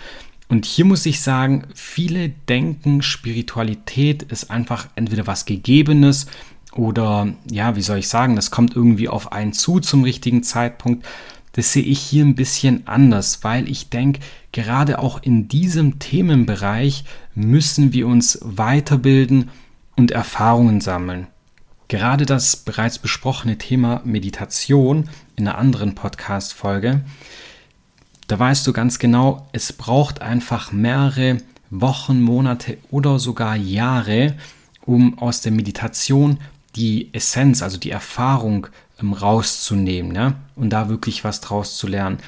Und 0.49 0.67
hier 0.67 0.85
muss 0.85 1.07
ich 1.07 1.21
sagen, 1.21 1.65
viele 1.75 2.29
denken, 2.29 3.03
Spiritualität 3.03 4.23
ist 4.25 4.51
einfach 4.51 4.89
entweder 4.97 5.27
was 5.27 5.45
Gegebenes 5.45 6.27
oder 6.75 7.29
ja, 7.51 7.77
wie 7.77 7.83
soll 7.83 7.99
ich 7.99 8.09
sagen, 8.09 8.37
das 8.37 8.51
kommt 8.51 8.75
irgendwie 8.75 9.09
auf 9.09 9.33
einen 9.33 9.53
zu 9.53 9.81
zum 9.81 10.05
richtigen 10.05 10.43
Zeitpunkt. 10.43 11.07
Das 11.53 11.73
sehe 11.73 11.83
ich 11.83 12.01
hier 12.01 12.25
ein 12.25 12.35
bisschen 12.35 12.87
anders, 12.87 13.45
weil 13.45 13.69
ich 13.69 13.91
denke, 13.91 14.21
gerade 14.53 14.99
auch 14.99 15.23
in 15.23 15.49
diesem 15.49 15.99
Themenbereich 15.99 17.05
müssen 17.35 17.93
wir 17.93 18.07
uns 18.07 18.39
weiterbilden 18.43 19.51
und 19.97 20.11
Erfahrungen 20.11 20.81
sammeln. 20.81 21.27
Gerade 21.89 22.25
das 22.25 22.57
bereits 22.57 22.99
besprochene 22.99 23.59
Thema 23.59 24.01
Meditation 24.05 25.11
in 25.37 25.47
einer 25.47 25.59
anderen 25.59 25.95
Podcast-Folge, 25.95 27.03
da 28.29 28.39
weißt 28.39 28.67
du 28.67 28.73
ganz 28.73 28.99
genau, 28.99 29.47
es 29.53 29.75
braucht 29.75 30.23
einfach 30.23 30.73
mehrere 30.73 31.39
Wochen, 31.69 32.23
Monate 32.23 32.79
oder 32.91 33.19
sogar 33.19 33.57
Jahre, 33.57 34.37
um 34.87 35.19
aus 35.19 35.43
der 35.43 35.53
Meditation 35.53 36.39
die 36.77 37.13
Essenz, 37.13 37.63
also 37.63 37.79
die 37.79 37.91
Erfahrung 37.91 38.67
ähm, 39.01 39.13
rauszunehmen 39.13 40.15
ja? 40.15 40.35
und 40.57 40.71
da 40.71 40.89
wirklich 40.89 41.25
was 41.25 41.41
draus 41.41 41.77
zu 41.77 41.87
lernen. 41.87 42.19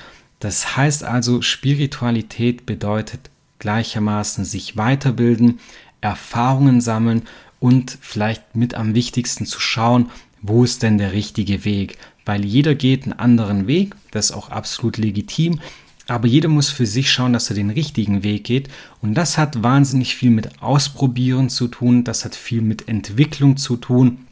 Das 0.40 0.76
heißt 0.76 1.04
also, 1.04 1.42
Spiritualität 1.42 2.66
bedeutet 2.66 3.30
gleichermaßen 3.59 4.44
sich 4.44 4.76
weiterbilden, 4.76 5.61
Erfahrungen 6.00 6.80
sammeln 6.83 7.22
und 7.61 7.96
vielleicht 8.00 8.54
mit 8.54 8.74
am 8.74 8.94
wichtigsten 8.94 9.46
zu 9.46 9.59
schauen, 9.59 10.11
wo 10.42 10.62
ist 10.64 10.83
denn 10.83 10.98
der 10.98 11.12
richtige 11.12 11.64
Weg? 11.64 11.96
Weil 12.26 12.44
jeder 12.44 12.74
geht 12.74 13.04
einen 13.04 13.14
anderen 13.14 13.66
Weg, 13.66 13.94
das 14.11 14.26
ist 14.26 14.37
auch 14.37 14.50
absolut 14.50 14.98
legitim, 14.98 15.61
aber 16.07 16.26
jeder 16.26 16.48
muss 16.48 16.68
für 16.68 16.85
sich 16.85 17.11
schauen, 17.11 17.33
dass 17.33 17.48
er 17.48 17.57
den 17.57 17.70
richtigen 17.70 18.22
Weg 18.22 18.44
geht. 18.44 18.68
Und 19.00 19.14
das 19.14 19.38
hat 19.38 19.62
wahnsinnig 19.62 20.14
viel 20.16 20.30
mit 20.30 20.62
Ausprobieren 20.62 21.48
zu 21.48 21.68
tun, 21.68 22.04
das 22.04 22.24
hat 22.26 22.35
viel 22.35 22.61
mit 22.61 22.88
Entwicklung 22.88 23.57
zu 23.57 23.76
tun. 23.76 24.23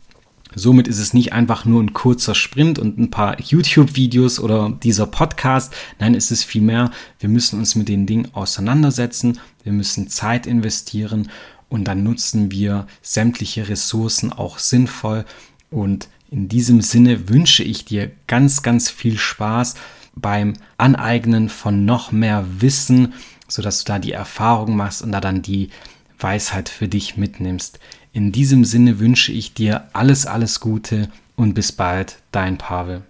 Somit 0.54 0.88
ist 0.88 0.98
es 0.98 1.14
nicht 1.14 1.32
einfach 1.32 1.64
nur 1.64 1.82
ein 1.82 1.92
kurzer 1.92 2.34
Sprint 2.34 2.78
und 2.78 2.98
ein 2.98 3.10
paar 3.10 3.40
YouTube-Videos 3.40 4.38
oder 4.38 4.76
dieser 4.82 5.06
Podcast. 5.06 5.74
Nein, 5.98 6.14
es 6.14 6.30
ist 6.30 6.44
vielmehr, 6.44 6.90
wir 7.18 7.28
müssen 7.28 7.58
uns 7.58 7.74
mit 7.74 7.88
den 7.88 8.06
Dingen 8.06 8.28
auseinandersetzen, 8.34 9.38
wir 9.62 9.72
müssen 9.72 10.08
Zeit 10.08 10.46
investieren 10.46 11.30
und 11.68 11.84
dann 11.84 12.02
nutzen 12.02 12.50
wir 12.50 12.86
sämtliche 13.00 13.68
Ressourcen 13.68 14.32
auch 14.32 14.58
sinnvoll. 14.58 15.24
Und 15.70 16.08
in 16.30 16.48
diesem 16.48 16.82
Sinne 16.82 17.28
wünsche 17.30 17.62
ich 17.62 17.84
dir 17.84 18.10
ganz, 18.26 18.62
ganz 18.62 18.90
viel 18.90 19.16
Spaß 19.16 19.74
beim 20.14 20.54
Aneignen 20.76 21.48
von 21.48 21.86
noch 21.86 22.12
mehr 22.12 22.44
Wissen, 22.60 23.14
sodass 23.48 23.84
du 23.84 23.92
da 23.92 23.98
die 23.98 24.12
Erfahrung 24.12 24.76
machst 24.76 25.02
und 25.02 25.12
da 25.12 25.20
dann 25.20 25.40
die 25.40 25.70
Weisheit 26.18 26.68
für 26.68 26.88
dich 26.88 27.16
mitnimmst. 27.16 27.78
In 28.14 28.30
diesem 28.30 28.64
Sinne 28.64 28.98
wünsche 28.98 29.32
ich 29.32 29.54
dir 29.54 29.88
alles, 29.94 30.26
alles 30.26 30.60
Gute 30.60 31.08
und 31.34 31.54
bis 31.54 31.72
bald, 31.72 32.18
dein 32.30 32.58
Pavel. 32.58 33.02